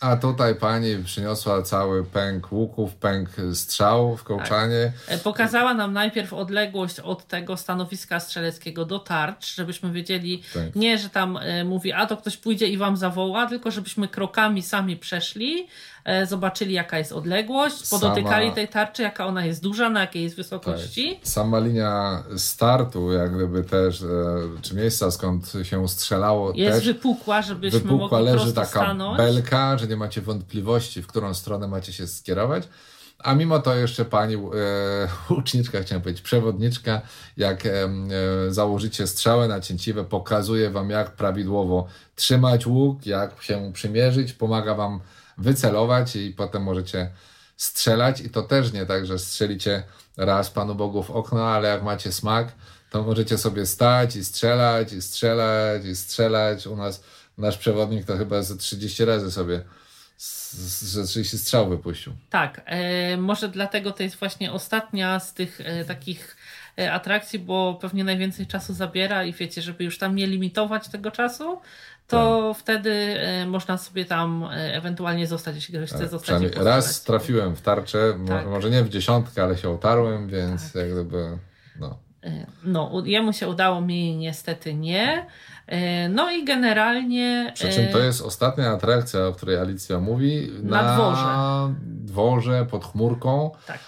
A 0.00 0.16
tutaj 0.16 0.54
pani 0.54 1.04
przyniosła 1.04 1.62
cały 1.62 2.04
pęk 2.04 2.52
łuków, 2.52 2.94
pęk 2.94 3.28
strzał 3.54 4.16
w 4.16 4.24
kołczanie. 4.24 4.92
Tak. 5.08 5.20
Pokazała 5.20 5.74
nam 5.74 5.92
najpierw 5.92 6.32
odległość 6.32 7.00
od 7.00 7.26
tego 7.26 7.56
stanowiska 7.56 8.20
strzeleckiego 8.20 8.84
do 8.84 8.98
tarcz, 8.98 9.54
żebyśmy 9.54 9.92
wiedzieli, 9.92 10.42
tak. 10.54 10.76
nie, 10.76 10.98
że 10.98 11.10
tam 11.10 11.36
e, 11.36 11.64
mówi, 11.64 11.92
a 11.92 12.06
to 12.06 12.16
ktoś 12.16 12.36
pójdzie 12.36 12.66
i 12.66 12.76
wam 12.76 12.96
zawoła, 12.96 13.46
tylko 13.46 13.70
żebyśmy 13.70 14.08
krokami 14.08 14.62
sami 14.62 14.96
przeszli, 14.96 15.68
E, 15.99 15.99
zobaczyli 16.26 16.74
jaka 16.74 16.98
jest 16.98 17.12
odległość, 17.12 17.90
podotykali 17.90 18.44
Sama... 18.44 18.54
tej 18.54 18.68
tarczy, 18.68 19.02
jaka 19.02 19.26
ona 19.26 19.44
jest 19.44 19.62
duża, 19.62 19.90
na 19.90 20.00
jakiej 20.00 20.22
jest 20.22 20.36
wysokości. 20.36 21.16
Tak. 21.16 21.28
Sama 21.28 21.58
linia 21.58 22.22
startu, 22.36 23.12
jak 23.12 23.34
gdyby 23.34 23.64
też, 23.64 24.02
e, 24.02 24.06
czy 24.62 24.74
miejsca 24.74 25.10
skąd 25.10 25.52
się 25.62 25.88
strzelało 25.88 26.52
jest 26.54 26.78
też 26.78 26.86
wypukła, 26.86 27.42
żebyśmy 27.42 27.80
wypukła, 27.80 28.18
mogli 28.18 28.32
leży 28.32 28.52
taka 28.52 28.66
stanąć. 28.66 29.16
belka, 29.16 29.78
że 29.78 29.86
nie 29.86 29.96
macie 29.96 30.20
wątpliwości, 30.20 31.02
w 31.02 31.06
którą 31.06 31.34
stronę 31.34 31.68
macie 31.68 31.92
się 31.92 32.06
skierować. 32.06 32.68
A 33.18 33.34
mimo 33.34 33.58
to 33.58 33.74
jeszcze 33.74 34.04
pani 34.04 34.34
e, 34.34 34.38
łuczniczka, 35.34 35.80
chciałem 35.82 36.02
powiedzieć, 36.02 36.22
przewodniczka, 36.22 37.00
jak 37.36 37.66
e, 37.66 37.70
e, 37.70 37.88
założycie 38.48 39.06
strzałę 39.06 39.48
na 39.48 39.60
cięciwe, 39.60 40.04
pokazuje 40.04 40.70
wam 40.70 40.90
jak 40.90 41.10
prawidłowo 41.10 41.86
trzymać 42.16 42.66
łuk, 42.66 43.06
jak 43.06 43.42
się 43.42 43.70
przymierzyć, 43.72 44.32
pomaga 44.32 44.74
wam 44.74 45.00
wycelować 45.38 46.16
i 46.16 46.30
potem 46.30 46.62
możecie 46.62 47.10
strzelać 47.56 48.20
i 48.20 48.30
to 48.30 48.42
też 48.42 48.72
nie 48.72 48.86
tak, 48.86 49.06
że 49.06 49.18
strzelicie 49.18 49.82
raz 50.16 50.50
Panu 50.50 50.74
Bogu 50.74 51.02
w 51.02 51.10
okno, 51.10 51.48
ale 51.48 51.68
jak 51.68 51.82
macie 51.82 52.12
smak, 52.12 52.52
to 52.90 53.02
możecie 53.02 53.38
sobie 53.38 53.66
stać 53.66 54.16
i 54.16 54.24
strzelać, 54.24 54.92
i 54.92 55.02
strzelać, 55.02 55.84
i 55.84 55.96
strzelać. 55.96 56.66
U 56.66 56.76
nas 56.76 57.04
nasz 57.38 57.58
przewodnik 57.58 58.04
to 58.04 58.16
chyba 58.16 58.42
ze 58.42 58.56
30 58.56 59.04
razy 59.04 59.30
sobie 59.30 59.62
ze 60.50 61.04
30 61.04 61.38
strzał 61.38 61.68
wypuścił. 61.68 62.12
Tak, 62.30 62.60
e, 62.64 63.16
może 63.16 63.48
dlatego 63.48 63.92
to 63.92 64.02
jest 64.02 64.16
właśnie 64.16 64.52
ostatnia 64.52 65.20
z 65.20 65.34
tych 65.34 65.60
e, 65.60 65.84
takich 65.84 66.36
e, 66.78 66.92
atrakcji, 66.92 67.38
bo 67.38 67.78
pewnie 67.80 68.04
najwięcej 68.04 68.46
czasu 68.46 68.74
zabiera 68.74 69.24
i 69.24 69.32
wiecie, 69.32 69.62
żeby 69.62 69.84
już 69.84 69.98
tam 69.98 70.16
nie 70.16 70.26
limitować 70.26 70.88
tego 70.88 71.10
czasu, 71.10 71.60
to 72.10 72.50
tak. 72.52 72.62
wtedy 72.62 72.90
e, 73.20 73.46
można 73.46 73.78
sobie 73.78 74.04
tam 74.04 74.44
e, 74.44 74.74
ewentualnie 74.74 75.26
zostać, 75.26 75.54
jeśli 75.54 75.74
ktoś 75.74 75.88
chce 75.88 75.98
tak, 75.98 76.08
zostać. 76.08 76.42
Raz 76.56 77.02
trafiłem 77.02 77.56
w 77.56 77.60
tarczę, 77.60 78.18
tak. 78.28 78.46
może 78.46 78.70
nie 78.70 78.84
w 78.84 78.88
dziesiątkę, 78.88 79.42
ale 79.42 79.58
się 79.58 79.70
otarłem, 79.70 80.28
więc 80.28 80.72
tak. 80.72 80.82
jak 80.82 80.92
gdyby. 80.92 81.38
No. 81.80 81.98
E, 82.24 82.46
no, 82.64 83.02
jemu 83.04 83.32
się 83.32 83.48
udało, 83.48 83.80
mi 83.80 84.16
niestety 84.16 84.74
nie. 84.74 85.26
E, 85.70 86.08
no 86.08 86.30
i 86.30 86.44
generalnie. 86.44 87.52
Przy 87.54 87.72
czym 87.72 87.88
to 87.88 88.02
e, 88.02 88.04
jest 88.04 88.22
ostatnia 88.22 88.70
atrakcja, 88.70 89.26
o 89.26 89.32
której 89.32 89.58
Alicja 89.58 90.00
mówi. 90.00 90.50
Na, 90.62 90.82
na 90.82 90.94
dworze. 90.94 91.74
dworze 91.86 92.66
pod 92.70 92.84
chmurką. 92.84 93.50
Tak. 93.66 93.78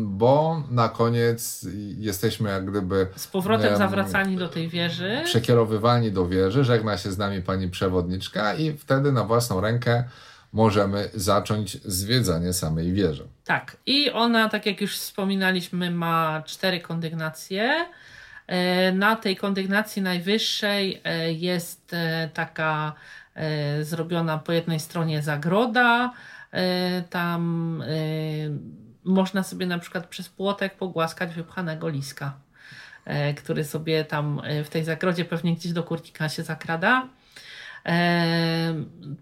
Bo 0.00 0.62
na 0.70 0.88
koniec 0.88 1.66
jesteśmy 1.98 2.50
jak 2.50 2.70
gdyby. 2.70 3.06
Z 3.16 3.26
powrotem 3.26 3.68
um, 3.68 3.78
zawracani 3.78 4.36
do 4.36 4.48
tej 4.48 4.68
wieży. 4.68 5.20
Przekierowywani 5.24 6.12
do 6.12 6.26
wieży. 6.26 6.64
Żegna 6.64 6.98
się 6.98 7.12
z 7.12 7.18
nami 7.18 7.42
pani 7.42 7.68
przewodniczka, 7.68 8.54
i 8.54 8.72
wtedy 8.72 9.12
na 9.12 9.24
własną 9.24 9.60
rękę 9.60 10.04
możemy 10.52 11.10
zacząć 11.14 11.78
zwiedzanie 11.84 12.52
samej 12.52 12.92
wieży. 12.92 13.28
Tak. 13.44 13.76
I 13.86 14.10
ona, 14.10 14.48
tak 14.48 14.66
jak 14.66 14.80
już 14.80 14.96
wspominaliśmy, 14.96 15.90
ma 15.90 16.42
cztery 16.46 16.80
kondygnacje. 16.80 17.86
E, 18.46 18.92
na 18.92 19.16
tej 19.16 19.36
kondygnacji 19.36 20.02
najwyższej 20.02 21.00
e, 21.04 21.32
jest 21.32 21.94
e, 21.94 22.28
taka 22.34 22.92
zrobiona 23.80 24.38
po 24.38 24.52
jednej 24.52 24.80
stronie 24.80 25.22
zagroda. 25.22 26.12
Tam 27.10 27.82
można 29.04 29.42
sobie 29.42 29.66
na 29.66 29.78
przykład 29.78 30.06
przez 30.06 30.28
płotek 30.28 30.76
pogłaskać 30.76 31.34
wypchanego 31.34 31.88
liska, 31.88 32.32
który 33.36 33.64
sobie 33.64 34.04
tam 34.04 34.42
w 34.64 34.68
tej 34.68 34.84
zagrodzie 34.84 35.24
pewnie 35.24 35.54
gdzieś 35.54 35.72
do 35.72 35.82
kurtika 35.82 36.28
się 36.28 36.42
zakrada. 36.42 37.08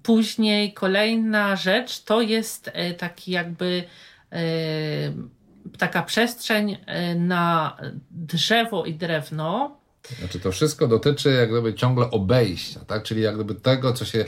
Później 0.02 0.72
kolejna 0.72 1.56
rzecz 1.56 2.04
to 2.04 2.20
jest 2.20 2.70
taki 2.98 3.30
jakby 3.30 3.85
taka 5.78 6.02
przestrzeń 6.02 6.76
e, 6.87 7.14
na 7.14 7.76
drzewo 8.11 8.85
i 8.85 8.94
drewno. 8.94 9.76
Znaczy 10.18 10.40
to 10.40 10.52
wszystko 10.52 10.88
dotyczy 10.88 11.32
jak 11.32 11.50
gdyby 11.50 11.74
ciągle 11.74 12.11
obejścia, 12.11 12.80
tak? 12.80 13.02
Czyli 13.02 13.22
jak 13.22 13.35
gdyby 13.35 13.54
tego, 13.54 13.92
co 13.92 14.04
się 14.04 14.24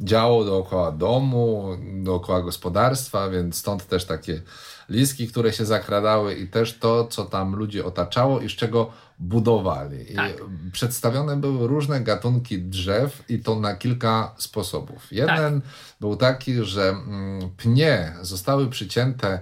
działo 0.00 0.44
dookoła 0.44 0.92
domu, 0.92 1.76
dookoła 1.94 2.42
gospodarstwa, 2.42 3.30
więc 3.30 3.58
stąd 3.58 3.86
też 3.86 4.04
takie 4.04 4.42
liski, 4.88 5.28
które 5.28 5.52
się 5.52 5.64
zakradały 5.64 6.34
i 6.34 6.48
też 6.48 6.78
to, 6.78 7.04
co 7.04 7.24
tam 7.24 7.54
ludzi 7.54 7.82
otaczało 7.82 8.40
i 8.40 8.48
z 8.48 8.52
czego 8.52 8.90
budowali. 9.18 10.14
Tak. 10.16 10.32
Przedstawione 10.72 11.36
były 11.36 11.68
różne 11.68 12.00
gatunki 12.00 12.62
drzew 12.62 13.22
i 13.28 13.38
to 13.38 13.60
na 13.60 13.74
kilka 13.74 14.34
sposobów. 14.38 15.12
Jeden 15.12 15.60
tak. 15.60 15.70
był 16.00 16.16
taki, 16.16 16.64
że 16.64 16.88
mm, 16.88 17.50
pnie 17.56 18.12
zostały 18.20 18.70
przycięte 18.70 19.40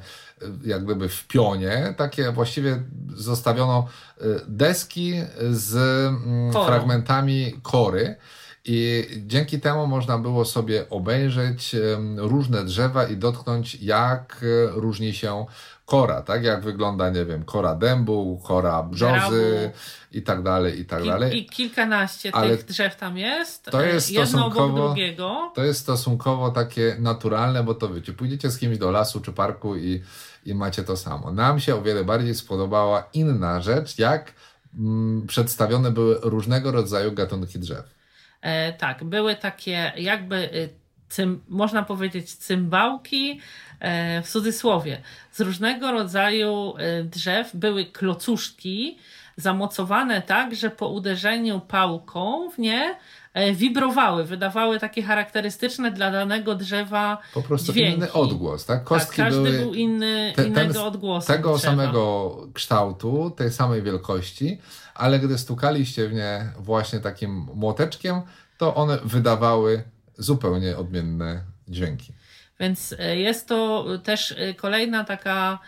jak 0.64 0.84
gdyby 0.84 1.08
w 1.08 1.26
pionie, 1.26 1.94
takie 1.96 2.32
właściwie 2.32 2.82
zostawiono 3.14 3.86
y, 4.22 4.24
deski 4.48 5.14
z 5.50 5.74
mm, 5.76 6.52
fragmentami 6.52 7.52
kory. 7.62 8.16
I 8.64 9.06
dzięki 9.26 9.60
temu 9.60 9.86
można 9.86 10.18
było 10.18 10.44
sobie 10.44 10.90
obejrzeć 10.90 11.76
różne 12.16 12.64
drzewa 12.64 13.06
i 13.06 13.16
dotknąć, 13.16 13.74
jak 13.74 14.40
e, 14.42 14.70
różni 14.70 15.14
się 15.14 15.46
kora, 15.86 16.22
tak? 16.22 16.44
Jak 16.44 16.62
wygląda, 16.62 17.10
nie 17.10 17.24
wiem, 17.24 17.44
kora 17.44 17.74
dębu, 17.74 18.40
kora 18.44 18.82
brzozy 18.82 19.70
i 20.12 20.22
tak 20.22 20.42
dalej, 20.42 20.80
i 20.80 20.84
tak 20.84 21.04
dalej. 21.04 21.38
I 21.38 21.46
kilkanaście 21.46 22.34
Ale 22.34 22.56
tych 22.56 22.66
drzew 22.66 22.96
tam 22.96 23.18
jest. 23.18 23.64
To 23.64 23.82
jest 23.82 24.10
jedno 24.10 24.46
obok 24.46 24.74
drugiego. 24.74 25.52
To 25.54 25.64
jest 25.64 25.80
stosunkowo 25.80 26.50
takie 26.50 26.96
naturalne, 26.98 27.64
bo 27.64 27.74
to 27.74 27.94
wiecie, 27.94 28.12
pójdziecie 28.12 28.50
z 28.50 28.58
kimś 28.58 28.78
do 28.78 28.90
lasu 28.90 29.20
czy 29.20 29.32
parku 29.32 29.76
i 29.76 30.02
i 30.46 30.54
macie 30.54 30.84
to 30.84 30.96
samo. 30.96 31.32
Nam 31.32 31.60
się 31.60 31.76
o 31.76 31.82
wiele 31.82 32.04
bardziej 32.04 32.34
spodobała 32.34 33.08
inna 33.12 33.60
rzecz, 33.60 33.98
jak 33.98 34.32
mm, 34.78 35.26
przedstawione 35.26 35.90
były 35.90 36.18
różnego 36.22 36.72
rodzaju 36.72 37.12
gatunki 37.12 37.58
drzew. 37.58 37.99
E, 38.42 38.72
tak, 38.72 39.04
były 39.04 39.36
takie 39.36 39.92
jakby, 39.96 40.36
y, 40.36 40.68
cym, 41.08 41.42
można 41.48 41.82
powiedzieć, 41.82 42.34
cymbałki, 42.34 43.40
e, 43.80 44.22
w 44.22 44.28
cudzysłowie, 44.28 45.02
z 45.32 45.40
różnego 45.40 45.92
rodzaju 45.92 46.74
drzew 47.04 47.56
były 47.56 47.84
klocuszki 47.84 48.98
zamocowane 49.36 50.22
tak, 50.22 50.54
że 50.54 50.70
po 50.70 50.88
uderzeniu 50.88 51.60
pałką 51.60 52.50
w 52.50 52.58
nie 52.58 52.96
E, 53.34 53.52
wibrowały, 53.52 54.24
wydawały 54.24 54.78
takie 54.78 55.02
charakterystyczne 55.02 55.90
dla 55.90 56.10
danego 56.10 56.54
drzewa 56.54 57.18
Po 57.34 57.42
prostu 57.42 57.72
dźwięki. 57.72 57.96
inny 57.96 58.12
odgłos, 58.12 58.66
tak? 58.66 58.84
Kostki 58.84 59.16
tak, 59.16 59.26
każdy 59.26 59.42
były 59.42 59.58
był 59.58 59.74
inny, 59.74 60.32
te, 60.36 60.44
innego 60.44 60.74
ten, 60.74 60.82
odgłosu. 60.82 61.26
Tego 61.26 61.56
drzewa. 61.56 61.70
samego 61.70 62.36
kształtu, 62.54 63.30
tej 63.36 63.50
samej 63.50 63.82
wielkości, 63.82 64.58
ale 65.00 65.18
gdy 65.18 65.38
stukaliście 65.38 66.08
w 66.08 66.12
nie 66.12 66.52
właśnie 66.58 67.00
takim 67.00 67.46
młoteczkiem, 67.54 68.20
to 68.58 68.74
one 68.74 68.98
wydawały 69.04 69.82
zupełnie 70.18 70.76
odmienne 70.76 71.40
dźwięki. 71.68 72.12
Więc 72.60 72.94
e, 72.98 73.16
jest 73.16 73.48
to 73.48 73.86
też 74.04 74.34
e, 74.38 74.54
kolejna 74.54 75.04
taka 75.04 75.58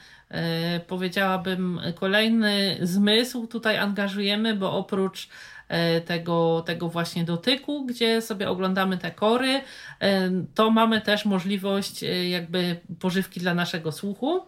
powiedziałabym, 0.86 1.80
kolejny 1.94 2.78
zmysł 2.82 3.46
tutaj 3.46 3.78
angażujemy, 3.78 4.56
bo 4.56 4.72
oprócz 4.72 5.28
E, 5.72 6.00
tego, 6.00 6.62
tego 6.66 6.88
właśnie 6.88 7.24
dotyku, 7.24 7.86
gdzie 7.86 8.22
sobie 8.22 8.48
oglądamy 8.48 8.98
te 8.98 9.10
kory, 9.10 9.60
e, 10.00 10.30
to 10.54 10.70
mamy 10.70 11.00
też 11.00 11.24
możliwość 11.24 12.04
e, 12.04 12.28
jakby 12.28 12.80
pożywki 13.00 13.40
dla 13.40 13.54
naszego 13.54 13.92
słuchu. 13.92 14.40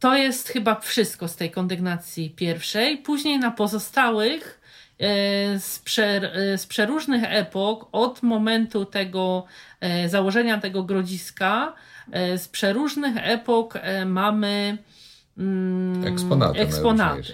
To 0.00 0.16
jest 0.16 0.48
chyba 0.48 0.80
wszystko 0.80 1.28
z 1.28 1.36
tej 1.36 1.50
kondygnacji 1.50 2.30
pierwszej. 2.30 2.98
Później 2.98 3.38
na 3.38 3.50
pozostałych 3.50 4.60
z, 5.58 5.78
przer, 5.84 6.32
z 6.56 6.66
przeróżnych 6.66 7.22
epok, 7.26 7.88
od 7.92 8.22
momentu 8.22 8.84
tego 8.84 9.44
założenia 10.06 10.58
tego 10.58 10.82
grodziska, 10.82 11.72
z 12.36 12.48
przeróżnych 12.48 13.16
epok 13.16 13.74
mamy 14.06 14.78
mm, 15.38 16.06
eksponaty. 16.06 16.60
eksponaty. 16.60 17.32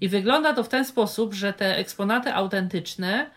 I 0.00 0.08
wygląda 0.08 0.54
to 0.54 0.64
w 0.64 0.68
ten 0.68 0.84
sposób, 0.84 1.34
że 1.34 1.52
te 1.52 1.76
eksponaty 1.76 2.34
autentyczne 2.34 3.30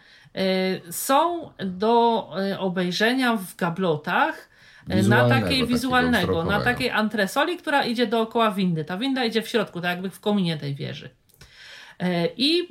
są 0.92 1.50
do 1.58 2.30
obejrzenia 2.60 3.36
w 3.36 3.56
gablotach 3.56 4.50
na 4.88 5.30
takiej 5.30 5.68
wizualnego, 5.68 6.44
na 6.44 6.62
takiej 6.62 6.90
antresoli, 6.90 7.58
która 7.58 7.84
idzie 7.86 8.08
dookoła 8.08 8.52
windy. 8.52 8.86
Ta 8.86 8.98
winda 8.98 9.26
idzie 9.26 9.42
w 9.42 9.48
środku, 9.48 9.82
tak 9.82 9.92
jakby 9.92 10.10
w 10.10 10.20
kominie 10.20 10.58
tej 10.58 10.76
wieży. 10.76 11.10
I 12.38 12.68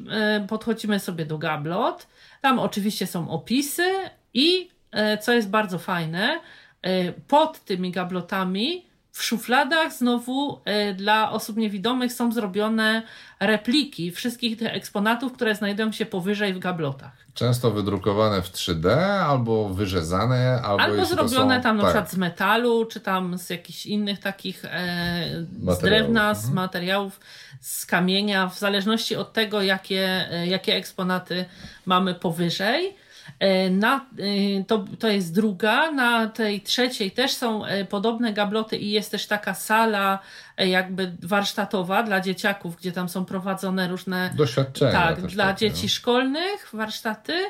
podchodzimy 0.48 1.00
sobie 1.00 1.26
do 1.26 1.38
gablot. 1.38 2.06
Tam 2.40 2.58
oczywiście 2.58 3.06
są 3.06 3.30
opisy 3.30 3.92
i 4.34 4.68
e, 4.90 5.18
co 5.18 5.32
jest 5.32 5.50
bardzo 5.50 5.78
fajne, 5.78 6.40
e, 6.82 7.12
pod 7.12 7.64
tymi 7.64 7.90
gablotami 7.90 8.86
w 9.14 9.22
szufladach 9.22 9.92
znowu 9.92 10.60
y, 10.90 10.94
dla 10.94 11.30
osób 11.30 11.56
niewidomych 11.56 12.12
są 12.12 12.32
zrobione 12.32 13.02
repliki 13.40 14.10
wszystkich 14.12 14.58
tych 14.58 14.74
eksponatów, 14.74 15.32
które 15.32 15.54
znajdują 15.54 15.92
się 15.92 16.06
powyżej 16.06 16.54
w 16.54 16.58
gablotach. 16.58 17.12
Często 17.34 17.70
wydrukowane 17.70 18.42
w 18.42 18.52
3D, 18.52 18.88
albo 19.28 19.68
wyrzezane, 19.68 20.62
albo, 20.64 20.82
albo 20.82 21.04
zrobione 21.04 21.56
są, 21.56 21.62
tam 21.62 21.76
na 21.76 21.82
tak. 21.82 21.92
przykład 21.92 22.10
z 22.12 22.16
metalu, 22.16 22.84
czy 22.86 23.00
tam 23.00 23.38
z 23.38 23.50
jakichś 23.50 23.86
innych 23.86 24.18
takich 24.20 24.64
e, 24.64 25.44
z 25.68 25.78
drewna, 25.78 26.34
z 26.34 26.38
Mhm. 26.38 26.54
materiałów, 26.54 27.20
z 27.60 27.86
kamienia, 27.86 28.48
w 28.48 28.58
zależności 28.58 29.16
od 29.16 29.32
tego, 29.32 29.62
jakie, 29.62 30.30
e, 30.30 30.46
jakie 30.46 30.74
eksponaty 30.74 31.44
mamy 31.86 32.14
powyżej. 32.14 32.96
E, 33.44 33.70
Na, 33.70 34.06
e, 34.60 34.64
to, 34.64 34.84
to 34.98 35.08
jest 35.08 35.34
druga, 35.34 35.90
na 35.90 36.26
tej 36.26 36.60
trzeciej 36.60 37.10
też 37.10 37.32
są 37.32 37.64
e, 37.64 37.84
podobne 37.84 38.32
gabloty 38.32 38.76
i 38.76 38.90
jest 38.90 39.10
też 39.10 39.26
taka 39.26 39.54
sala 39.54 40.18
jakby 40.58 41.12
warsztatowa 41.22 42.02
dla 42.02 42.20
dzieciaków, 42.20 42.76
gdzie 42.76 42.92
tam 42.92 43.08
są 43.08 43.24
prowadzone 43.24 43.88
różne 43.88 44.30
Doświadczenia. 44.36 44.92
tak, 44.92 45.20
dla 45.26 45.46
takie, 45.46 45.70
dzieci 45.70 45.82
no. 45.82 45.88
szkolnych 45.88 46.68
warsztaty. 46.72 47.44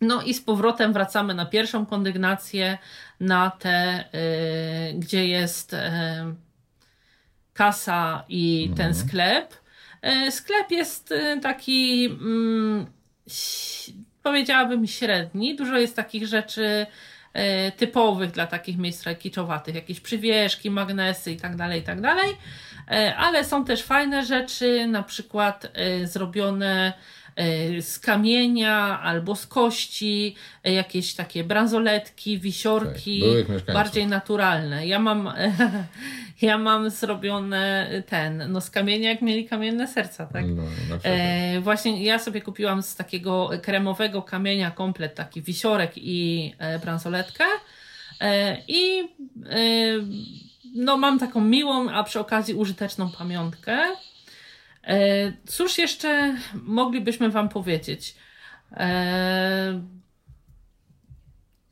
No 0.00 0.22
i 0.22 0.34
z 0.34 0.40
powrotem 0.40 0.92
wracamy 0.92 1.34
na 1.34 1.46
pierwszą 1.46 1.86
kondygnację, 1.86 2.78
na 3.20 3.50
te, 3.50 4.04
y, 4.90 4.94
gdzie 4.94 5.26
jest 5.28 5.72
y, 5.72 5.78
kasa 7.52 8.24
i 8.28 8.68
Mhm. 8.70 8.76
ten 8.76 8.94
sklep. 9.08 9.54
Y, 10.26 10.30
sklep 10.32 10.70
jest 10.70 11.14
taki, 11.42 12.06
mm, 12.06 12.86
powiedziałabym, 14.28 14.86
średni. 14.86 15.56
Dużo 15.56 15.78
jest 15.78 15.96
takich 15.96 16.26
rzeczy 16.26 16.86
y, 17.36 17.72
typowych 17.72 18.30
dla 18.30 18.46
takich 18.46 18.78
miejsc 18.78 19.04
kiczowatych, 19.18 19.74
jakieś 19.74 20.00
przywieszki, 20.00 20.70
magnesy 20.70 21.32
i 21.32 21.36
tak 21.36 21.56
dalej, 21.56 21.80
i 21.80 21.84
tak 21.84 22.00
dalej. 22.00 22.36
E, 22.90 23.16
ale 23.16 23.44
są 23.44 23.64
też 23.64 23.82
fajne 23.82 24.26
rzeczy, 24.26 24.86
na 24.86 25.02
przykład 25.02 25.70
e, 25.74 26.06
zrobione 26.06 26.92
e, 27.36 27.82
z 27.82 27.98
kamienia 27.98 29.00
albo 29.02 29.36
z 29.36 29.46
kości, 29.46 30.36
e, 30.64 30.72
jakieś 30.72 31.14
takie 31.14 31.44
bransoletki, 31.44 32.38
wisiorki, 32.38 33.22
Tak, 33.66 33.74
bardziej 33.74 34.06
naturalne. 34.06 34.86
Ja 34.86 34.98
mam, 34.98 35.32
ja 36.42 36.58
mam 36.58 36.90
zrobione 36.90 37.90
ten, 38.06 38.52
no 38.52 38.60
z 38.60 38.70
kamienia 38.70 39.10
jak 39.10 39.22
mieli 39.22 39.48
kamienne 39.48 39.88
serca, 39.88 40.26
tak? 40.26 40.44
No. 40.48 40.62
E, 41.02 41.60
właśnie 41.60 42.04
ja 42.04 42.18
sobie 42.18 42.40
kupiłam 42.40 42.82
z 42.82 42.96
takiego 42.96 43.50
kremowego 43.62 44.22
kamienia 44.22 44.70
komplet 44.70 45.14
taki 45.14 45.42
wisiorek 45.42 45.92
i 45.96 46.52
e, 46.58 46.78
bransoletkę 46.78 47.44
e, 48.20 48.62
i 48.68 49.00
e, 49.00 49.58
no 50.74 50.96
mam 50.96 51.18
taką 51.18 51.40
miłą, 51.40 51.90
a 51.90 52.04
przy 52.04 52.20
okazji 52.20 52.54
użyteczną 52.54 53.10
pamiątkę. 53.10 53.78
E, 54.84 55.32
cóż 55.46 55.78
jeszcze 55.78 56.36
moglibyśmy 56.62 57.30
wam 57.30 57.48
powiedzieć? 57.48 58.16
E, 58.72 59.80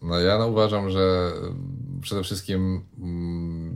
No 0.02 0.20
ja 0.20 0.38
no, 0.38 0.46
uważam, 0.46 0.90
że 0.90 1.32
przede 2.02 2.22
wszystkim 2.22 2.84
mm, 2.98 3.75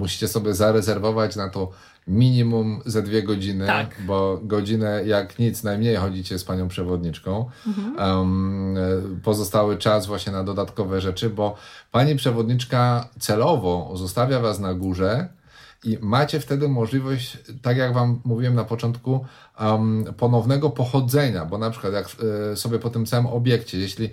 musicie 0.00 0.28
sobie 0.28 0.54
zarezerwować 0.54 1.36
na 1.36 1.48
to 1.48 1.70
minimum 2.08 2.80
ze 2.86 3.02
dwie 3.02 3.22
godziny, 3.22 3.66
Tak. 3.66 3.96
bo 4.06 4.40
godzinę 4.42 5.02
jak 5.06 5.38
nic 5.38 5.62
najmniej 5.62 5.96
chodzicie 5.96 6.38
z 6.38 6.44
panią 6.44 6.68
przewodniczką. 6.68 7.50
Um, 7.98 8.76
e, 8.76 8.80
pozostały 9.22 9.78
czas 9.78 10.06
właśnie 10.06 10.32
na 10.32 10.44
dodatkowe 10.44 11.00
rzeczy, 11.00 11.30
bo 11.30 11.56
pani 11.92 12.16
przewodniczka 12.16 13.08
celowo 13.18 13.92
zostawia 13.94 14.40
was 14.40 14.58
na 14.58 14.74
górze 14.74 15.28
i 15.84 15.98
macie 16.00 16.40
wtedy 16.40 16.68
możliwość, 16.68 17.38
tak 17.62 17.76
jak 17.76 17.94
Wam 17.94 18.20
mówiłem 18.24 18.54
na 18.54 18.64
początku, 18.64 19.24
um, 19.60 20.04
ponownego 20.16 20.70
pochodzenia, 20.70 21.44
bo 21.44 21.58
na 21.58 21.70
przykład 21.70 21.92
jak 21.92 22.06
e, 22.52 22.56
sobie 22.56 22.78
po 22.78 22.90
tym 22.90 23.06
całym 23.06 23.26
obiekcie, 23.26 23.78
jeśli 23.78 24.10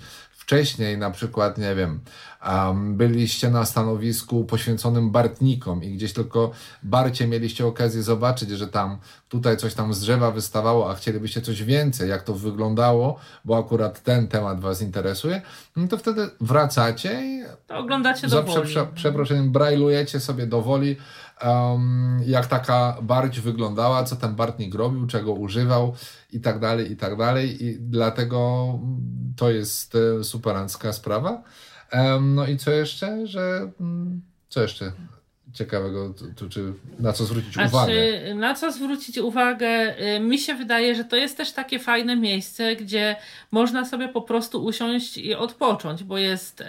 wcześniej 0.47 0.97
na 0.97 1.11
przykład, 1.11 1.57
nie 1.57 1.75
wiem, 1.75 1.99
um, 2.47 2.95
byliście 2.97 3.49
na 3.49 3.65
stanowisku 3.65 4.45
poświęconym 4.45 5.11
bartnikom 5.11 5.83
i 5.83 5.93
gdzieś 5.93 6.13
tylko 6.13 6.51
barcie 6.83 7.27
mieliście 7.27 7.67
okazję 7.67 8.03
zobaczyć, 8.03 8.49
że 8.49 8.67
tam 8.67 8.97
tutaj 9.29 9.57
coś 9.57 9.73
tam 9.73 9.93
z 9.93 9.99
drzewa 9.99 10.31
wystawało, 10.31 10.91
a 10.91 10.95
chcielibyście 10.95 11.41
coś 11.41 11.63
więcej, 11.63 12.09
jak 12.09 12.23
to 12.23 12.33
wyglądało, 12.33 13.19
bo 13.45 13.57
akurat 13.57 14.03
ten 14.03 14.27
temat 14.27 14.59
Was 14.59 14.81
interesuje, 14.81 15.41
no 15.75 15.87
to 15.87 15.97
wtedy 15.97 16.29
wracacie 16.41 17.21
i 17.25 17.43
to 17.67 17.77
oglądacie 17.77 18.29
za 18.29 18.43
do 18.43 18.61
prze, 18.61 18.87
przeproszeniem 18.95 19.51
brajlujecie 19.51 20.19
sobie 20.19 20.47
do 20.47 20.61
woli, 20.61 20.97
um, 21.45 22.21
jak 22.25 22.47
taka 22.47 22.97
barć 23.01 23.39
wyglądała, 23.39 24.03
co 24.03 24.15
ten 24.15 24.35
bartnik 24.35 24.75
robił, 24.75 25.07
czego 25.07 25.33
używał 25.33 25.93
i 26.33 26.39
tak 26.39 26.59
dalej, 26.59 26.91
i 26.91 26.97
tak 26.97 27.17
dalej. 27.17 27.65
I 27.65 27.77
dlatego 27.79 28.67
to 29.37 29.51
jest 29.51 29.95
e, 29.95 30.23
superancka 30.23 30.93
sprawa. 30.93 31.43
Em, 31.91 32.35
no 32.35 32.47
i 32.47 32.57
co 32.57 32.71
jeszcze, 32.71 33.27
że 33.27 33.71
mm, 33.79 34.21
co 34.49 34.61
jeszcze 34.61 34.91
ciekawego, 35.53 36.13
tu, 36.35 36.49
czy 36.49 36.73
na 36.99 37.13
co 37.13 37.25
zwrócić 37.25 37.53
Znaczy, 37.53 37.69
uwagę? 37.69 38.35
na 38.35 38.53
co 38.53 38.71
zwrócić 38.71 39.17
uwagę? 39.17 39.95
Y, 40.15 40.19
Mi 40.19 40.39
się 40.39 40.55
wydaje, 40.55 40.95
że 40.95 41.03
to 41.03 41.15
jest 41.15 41.37
też 41.37 41.51
takie 41.51 41.79
fajne 41.79 42.15
miejsce, 42.15 42.75
gdzie 42.75 43.15
można 43.51 43.85
sobie 43.85 44.09
po 44.09 44.21
prostu 44.21 44.65
usiąść 44.65 45.17
i 45.17 45.35
odpocząć, 45.35 46.03
bo 46.03 46.17
jest 46.17 46.61
y, 46.61 46.65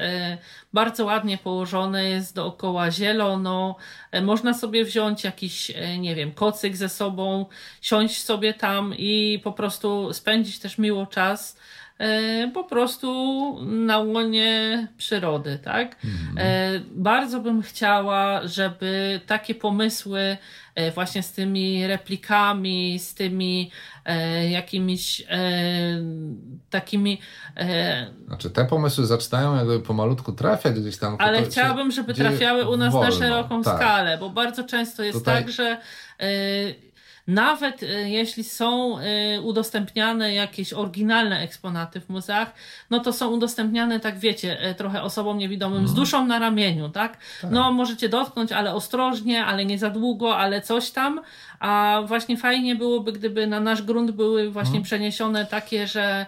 bardzo 0.73 1.05
ładnie 1.05 1.39
położone, 1.39 2.05
jest 2.05 2.35
dookoła 2.35 2.91
zielono. 2.91 3.77
y, 4.15 4.23
Można 4.23 4.55
sobie 4.55 4.85
wziąć 4.85 5.25
jakiś, 5.25 5.71
y, 5.71 5.99
nie 5.99 6.15
wiem, 6.15 6.33
kocyk 6.33 6.77
ze 6.77 6.89
sobą, 6.89 7.47
siąść 7.81 8.23
sobie 8.25 8.55
tam 8.55 8.95
i 8.99 9.41
po 9.45 9.53
prostu 9.53 10.13
spędzić 10.13 10.59
też 10.59 10.79
miło 10.79 11.07
czas. 11.07 11.59
y, 12.01 12.51
Po 12.55 12.65
prostu 12.65 13.09
na 13.63 13.99
łonie 13.99 14.87
przyrody, 14.99 15.59
tak? 15.65 15.97
E, 16.39 16.81
Bardzo 16.91 17.41
bym 17.41 17.63
chciała, 17.63 18.41
żeby 18.47 19.21
takie 19.27 19.55
pomysły 19.55 20.21
e, 20.21 20.37
właśnie 20.95 21.23
z 21.23 21.33
tymi 21.33 21.87
replikami, 21.87 22.99
z 22.99 23.15
tymi 23.15 23.71
e, 24.05 24.51
jakimiś 24.51 25.21
e, 25.21 25.27
takimi, 26.71 27.21
e, 27.57 28.07
Znaczy 28.27 28.51
te 28.51 28.65
pomysły 28.65 29.07
zaczynają 29.07 29.57
jakby 29.57 29.81
pomalutku 29.81 30.33
trafiać 30.33 30.81
gdzieś 30.81 30.97
tam. 30.99 31.17
ale 31.19 31.43
chciałabym, 31.43 31.91
żeby 31.93 32.15
trafiały 32.15 32.69
u 32.69 32.77
nas 32.77 32.95
na 32.95 33.01
wolno. 33.01 33.17
szeroką 33.19 33.63
Tak. 33.63 33.77
skalę, 33.77 34.19
bo 34.19 34.31
bardzo 34.31 34.65
często 34.65 35.03
jest 35.03 35.19
Tutaj- 35.19 35.43
tak, 35.45 35.53
że 35.53 35.65
e, 36.21 36.29
nawet 37.29 37.83
e, 37.83 37.87
jeśli 38.11 38.45
są 38.45 38.99
e, 38.99 39.41
udostępniane 39.41 40.35
jakieś 40.35 40.73
oryginalne 40.73 41.41
eksponaty 41.41 42.01
w 42.01 42.09
muzeach, 42.09 42.53
no 42.91 43.01
to 43.01 43.13
są 43.13 43.29
udostępniane, 43.31 44.01
tak 44.01 44.19
wiecie, 44.19 44.61
e, 44.61 44.75
trochę 44.75 45.03
osobom 45.03 45.39
niewidomym 45.39 45.79
Mhm. 45.79 45.89
z 45.89 45.95
duszą 45.95 46.27
na 46.27 46.39
ramieniu, 46.39 46.89
tak? 46.89 47.19
No 47.51 47.73
możecie 47.73 48.09
dotknąć, 48.09 48.53
ale 48.53 48.75
ostrożnie, 48.75 49.45
ale 49.45 49.65
nie 49.65 49.79
za 49.79 49.91
długo, 49.91 50.37
ale 50.37 50.63
coś 50.63 50.91
tam. 50.91 51.21
A 51.61 52.01
właśnie 52.07 52.37
fajnie 52.37 52.77
byłoby, 52.77 53.13
gdyby 53.13 53.47
na 53.47 53.61
nasz 53.61 53.83
grunt 53.83 54.11
były 54.11 54.51
właśnie 54.51 54.69
Mhm. 54.71 54.85
przeniesione 54.85 55.47
takie, 55.47 55.87
że 55.87 56.27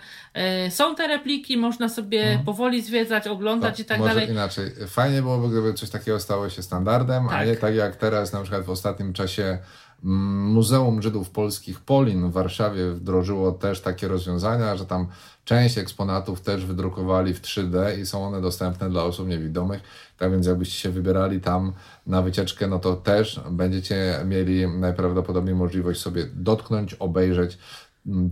są 0.71 0.95
te 0.95 1.07
repliki, 1.09 1.57
można 1.57 1.89
sobie 1.89 2.43
powoli 2.45 2.83
zwiedzać, 2.83 3.27
oglądać 3.27 3.81
i 3.81 3.85
tak 3.85 3.97
Mhm. 3.99 4.09
Może 4.17 4.21
dalej. 4.21 4.35
inaczej. 4.37 4.71
Fajnie 4.89 5.23
byłoby, 5.23 5.49
gdyby 5.49 5.75
coś 5.75 5.91
takiego 5.91 6.21
stało 6.21 6.49
się 6.51 6.63
standardem, 6.63 7.27
a 7.29 7.31
Tak. 7.31 7.47
nie 7.47 7.57
tak 7.57 7.75
jak 7.75 7.97
teraz 7.97 8.33
na 8.33 8.41
przykład 8.43 8.65
w 8.65 8.71
ostatnim 8.71 9.13
czasie 9.13 9.59
Muzeum 10.03 11.03
Żydów 11.03 11.31
Polskich 11.31 11.81
Polin 11.81 12.31
w 12.31 12.33
Warszawie 12.33 12.91
wdrożyło 12.91 13.53
też 13.53 13.81
takie 13.81 14.09
rozwiązania, 14.09 14.77
że 14.77 14.87
tam 14.87 15.07
część 15.45 15.79
eksponatów 15.79 16.41
też 16.41 16.67
wydrukowali 16.67 17.35
w 17.35 17.43
3D 17.43 17.99
i 17.99 18.07
są 18.07 18.27
one 18.27 18.41
dostępne 18.41 18.91
dla 18.91 19.05
osób 19.05 19.29
niewidomych. 19.29 19.83
Tak 20.19 20.33
więc 20.33 20.47
jakbyście 20.47 20.75
się 20.75 20.91
wybierali 20.91 21.41
tam 21.41 21.73
na 22.07 22.23
wycieczkę, 22.23 22.67
no 22.67 22.79
to 22.79 22.97
też 22.97 23.41
będziecie 23.51 24.21
mieli 24.25 24.69
najprawdopodobniej 24.69 25.55
możliwość 25.55 26.01
sobie 26.01 26.27
dotknąć, 26.35 26.95
obejrzeć 26.95 27.59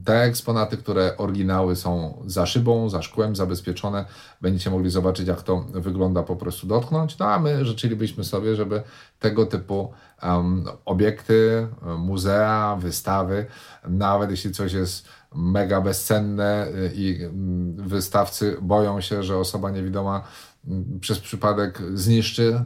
te 0.05 0.23
eksponaty, 0.23 0.77
które 0.77 1.17
oryginały 1.17 1.77
są 1.77 2.23
za 2.27 2.47
szybą, 2.47 2.89
za 2.89 3.03
szkłem 3.03 3.37
zabezpieczone, 3.37 4.05
będziecie 4.41 4.71
mogli 4.71 4.91
zobaczyć, 4.91 5.29
jak 5.29 5.43
to 5.43 5.61
wygląda, 5.61 6.23
po 6.23 6.37
prostu 6.37 6.67
dotknąć. 6.67 7.19
No 7.19 7.27
a 7.27 7.39
my 7.39 7.65
życzylibyśmy 7.65 8.25
sobie, 8.25 8.57
żeby 8.57 8.83
tego 9.19 9.47
typu 9.47 9.93
um, 10.23 10.65
obiekty, 10.85 11.69
muzea, 11.99 12.77
wystawy, 12.81 13.47
nawet 13.89 14.31
jeśli 14.31 14.53
coś 14.53 14.73
jest 14.73 15.09
mega 15.35 15.81
bezcenne 15.81 16.67
y, 16.69 16.93
i 16.95 17.25
mm, 17.25 17.89
wystawcy 17.89 18.57
boją 18.63 19.01
się, 19.01 19.23
że 19.23 19.37
osoba 19.37 19.71
niewidoma 19.71 20.23
mm, 20.67 21.01
przez 21.01 21.19
przypadek 21.19 21.83
zniszczy, 21.95 22.65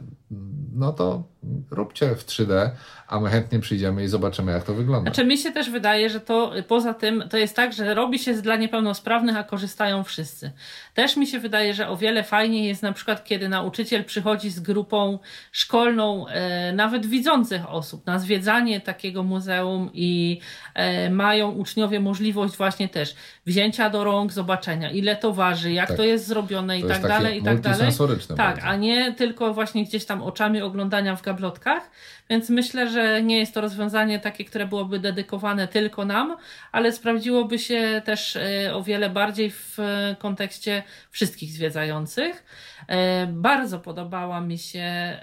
no 0.73 0.93
to 0.93 1.32
róbcie 1.71 2.15
w 2.15 2.25
3D, 2.25 2.69
a 3.07 3.19
my 3.19 3.29
chętnie 3.29 3.59
przyjdziemy 3.59 4.03
i 4.03 4.07
zobaczymy, 4.07 4.51
jak 4.51 4.63
to 4.63 4.73
wygląda. 4.73 5.11
Znaczy 5.11 5.25
mi 5.27 5.37
się 5.37 5.51
też 5.51 5.69
wydaje, 5.69 6.09
że 6.09 6.19
to 6.19 6.51
poza 6.67 6.93
tym 6.93 7.23
to 7.29 7.37
jest 7.37 7.55
tak, 7.55 7.73
że 7.73 7.93
robi 7.93 8.19
się 8.19 8.33
dla 8.33 8.55
niepełnosprawnych, 8.55 9.37
a 9.37 9.43
korzystają 9.43 10.03
wszyscy. 10.03 10.51
Też 10.93 11.17
mi 11.17 11.27
się 11.27 11.39
wydaje, 11.39 11.73
że 11.73 11.87
o 11.87 11.97
wiele 11.97 12.23
fajniej 12.23 12.67
jest 12.67 12.83
na 12.83 12.93
przykład, 12.93 13.23
kiedy 13.23 13.49
nauczyciel 13.49 14.03
przychodzi 14.03 14.49
z 14.49 14.59
grupą 14.59 15.19
szkolną, 15.51 16.27
e, 16.27 16.73
nawet 16.73 17.05
widzących 17.05 17.69
osób, 17.69 18.05
na 18.05 18.19
zwiedzanie 18.19 18.81
takiego 18.81 19.23
muzeum 19.23 19.89
i 19.93 20.39
e, 20.73 21.09
mają 21.09 21.51
uczniowie 21.51 21.99
możliwość 21.99 22.57
właśnie 22.57 22.89
też 22.89 23.15
wzięcia 23.45 23.89
do 23.89 24.03
rąk, 24.03 24.31
zobaczenia, 24.31 24.91
ile 24.91 25.15
to 25.15 25.33
waży, 25.33 25.71
jak 25.71 25.87
Tak. 25.87 25.97
to 25.97 26.03
jest 26.03 26.27
zrobione 26.27 26.79
i 26.79 26.81
To 26.81 26.87
tak 26.87 26.97
jest 26.97 27.07
takie 27.07 27.23
dalej, 27.23 27.39
i 27.39 27.43
tak 27.43 27.59
dalej. 27.59 27.91
Tak, 28.27 28.37
bardzo. 28.37 28.61
a 28.63 28.75
nie 28.75 29.13
tylko 29.13 29.53
właśnie 29.53 29.85
gdzieś 29.85 30.05
tam 30.05 30.21
oczami 30.21 30.61
oglądania 30.61 31.15
w 31.15 31.21
gablotkach. 31.33 31.91
Więc 32.29 32.49
myślę, 32.49 32.89
że 32.89 33.23
nie 33.23 33.39
jest 33.39 33.53
to 33.53 33.61
rozwiązanie 33.61 34.19
takie, 34.19 34.45
które 34.45 34.67
byłoby 34.67 34.99
dedykowane 34.99 35.67
tylko 35.67 36.05
nam, 36.05 36.37
ale 36.71 36.91
sprawdziłoby 36.91 37.59
się 37.59 38.01
też 38.05 38.35
e, 38.35 38.75
o 38.75 38.83
wiele 38.83 39.09
bardziej 39.09 39.51
w 39.51 39.79
e, 39.79 40.15
kontekście 40.19 40.83
wszystkich 41.11 41.51
zwiedzających. 41.51 42.43
E, 42.87 43.27
Bardzo 43.27 43.79
podobała 43.79 44.41
mi 44.41 44.57
się 44.57 45.17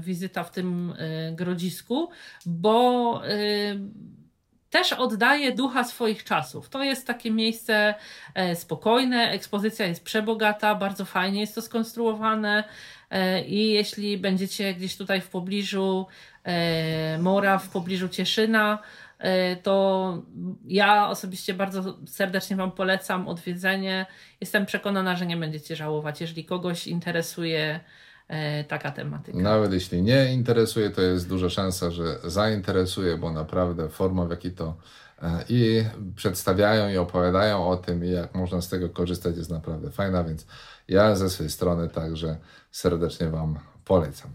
wizyta 0.00 0.44
w 0.44 0.50
tym 0.50 0.94
grodzisku, 1.32 2.10
bo 2.46 3.22
też 4.70 4.92
oddaje 4.92 5.52
ducha 5.52 5.84
swoich 5.84 6.24
czasów. 6.24 6.68
To 6.68 6.82
jest 6.82 7.06
takie 7.06 7.30
miejsce 7.30 7.94
e, 8.34 8.56
spokojne, 8.56 9.30
ekspozycja 9.30 9.86
jest 9.86 10.04
przebogata, 10.04 10.74
bardzo 10.74 11.04
fajnie 11.04 11.40
jest 11.40 11.54
to 11.54 11.62
skonstruowane 11.62 12.64
e, 13.10 13.44
i 13.44 13.70
jeśli 13.72 14.18
będziecie 14.18 14.74
gdzieś 14.74 14.96
tutaj 14.96 15.20
w 15.20 15.28
pobliżu 15.28 16.06
e, 16.44 17.18
Mora, 17.18 17.58
w 17.58 17.68
pobliżu 17.68 18.08
Cieszyna, 18.08 18.78
to 19.62 20.22
ja 20.66 21.08
osobiście 21.08 21.54
bardzo 21.54 21.98
serdecznie 22.06 22.56
Wam 22.56 22.72
polecam 22.72 23.28
odwiedzenie. 23.28 24.06
Jestem 24.40 24.66
przekonana, 24.66 25.16
że 25.16 25.26
nie 25.26 25.36
będziecie 25.36 25.76
żałować, 25.76 26.20
jeżeli 26.20 26.44
kogoś 26.44 26.86
interesuje 26.86 27.80
taka 28.68 28.90
tematyka. 28.90 29.38
Nawet 29.38 29.72
jeśli 29.72 30.02
nie 30.02 30.32
interesuje, 30.34 30.90
to 30.90 31.02
jest 31.02 31.28
duża 31.28 31.50
szansa, 31.50 31.90
że 31.90 32.18
zainteresuje, 32.24 33.16
bo 33.16 33.32
naprawdę 33.32 33.88
forma, 33.88 34.24
w 34.24 34.30
jakiej 34.30 34.52
to 34.52 34.76
e, 35.22 35.44
i 35.48 35.84
przedstawiają 36.16 36.88
i 36.88 36.96
opowiadają 36.96 37.68
o 37.68 37.76
tym, 37.76 38.04
i 38.04 38.10
jak 38.10 38.34
można 38.34 38.60
z 38.60 38.68
tego 38.68 38.88
korzystać, 38.88 39.36
jest 39.36 39.50
naprawdę 39.50 39.90
fajna, 39.90 40.24
więc 40.24 40.46
ja 40.88 41.16
ze 41.16 41.30
swojej 41.30 41.50
strony 41.50 41.88
także 41.88 42.36
serdecznie 42.70 43.28
Wam 43.28 43.58
polecam. 43.84 44.30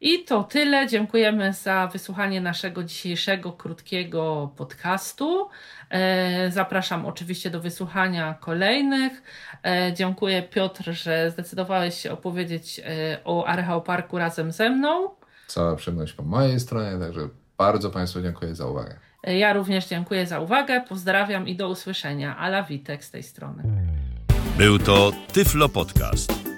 I 0.00 0.24
to 0.24 0.44
tyle. 0.44 0.86
Dziękujemy 0.88 1.52
za 1.52 1.86
wysłuchanie 1.86 2.40
naszego 2.40 2.84
dzisiejszego 2.84 3.52
krótkiego 3.52 4.52
podcastu. 4.56 5.48
E, 5.90 6.50
Zapraszam 6.50 7.06
oczywiście 7.06 7.50
do 7.50 7.60
wysłuchania 7.60 8.34
kolejnych. 8.40 9.22
E, 9.64 9.92
Dziękuję 9.94 10.42
Piotr, 10.42 10.92
że 10.92 11.30
zdecydowałeś 11.30 11.94
się 12.00 12.12
opowiedzieć 12.12 12.80
e, 12.84 13.18
o 13.24 13.46
Archeo 13.46 13.80
Parku 13.80 14.18
razem 14.18 14.52
ze 14.52 14.70
mną. 14.70 15.10
Cała 15.46 15.76
przyjemność 15.76 16.12
po 16.12 16.22
mojej 16.22 16.60
stronie, 16.60 16.98
także 16.98 17.28
bardzo 17.58 17.90
Państwu 17.90 18.22
dziękuję 18.22 18.54
za 18.54 18.66
uwagę. 18.66 18.96
Ja 19.22 19.52
również 19.52 19.86
dziękuję 19.86 20.26
za 20.26 20.40
uwagę. 20.40 20.84
Pozdrawiam 20.88 21.48
i 21.48 21.56
do 21.56 21.68
usłyszenia. 21.68 22.36
Ala 22.36 22.62
Witek 22.62 23.04
z 23.04 23.10
tej 23.10 23.22
strony. 23.22 23.62
Był 24.58 24.78
to 24.78 25.12
Tyflo 25.32 25.68
Podcast. 25.68 26.55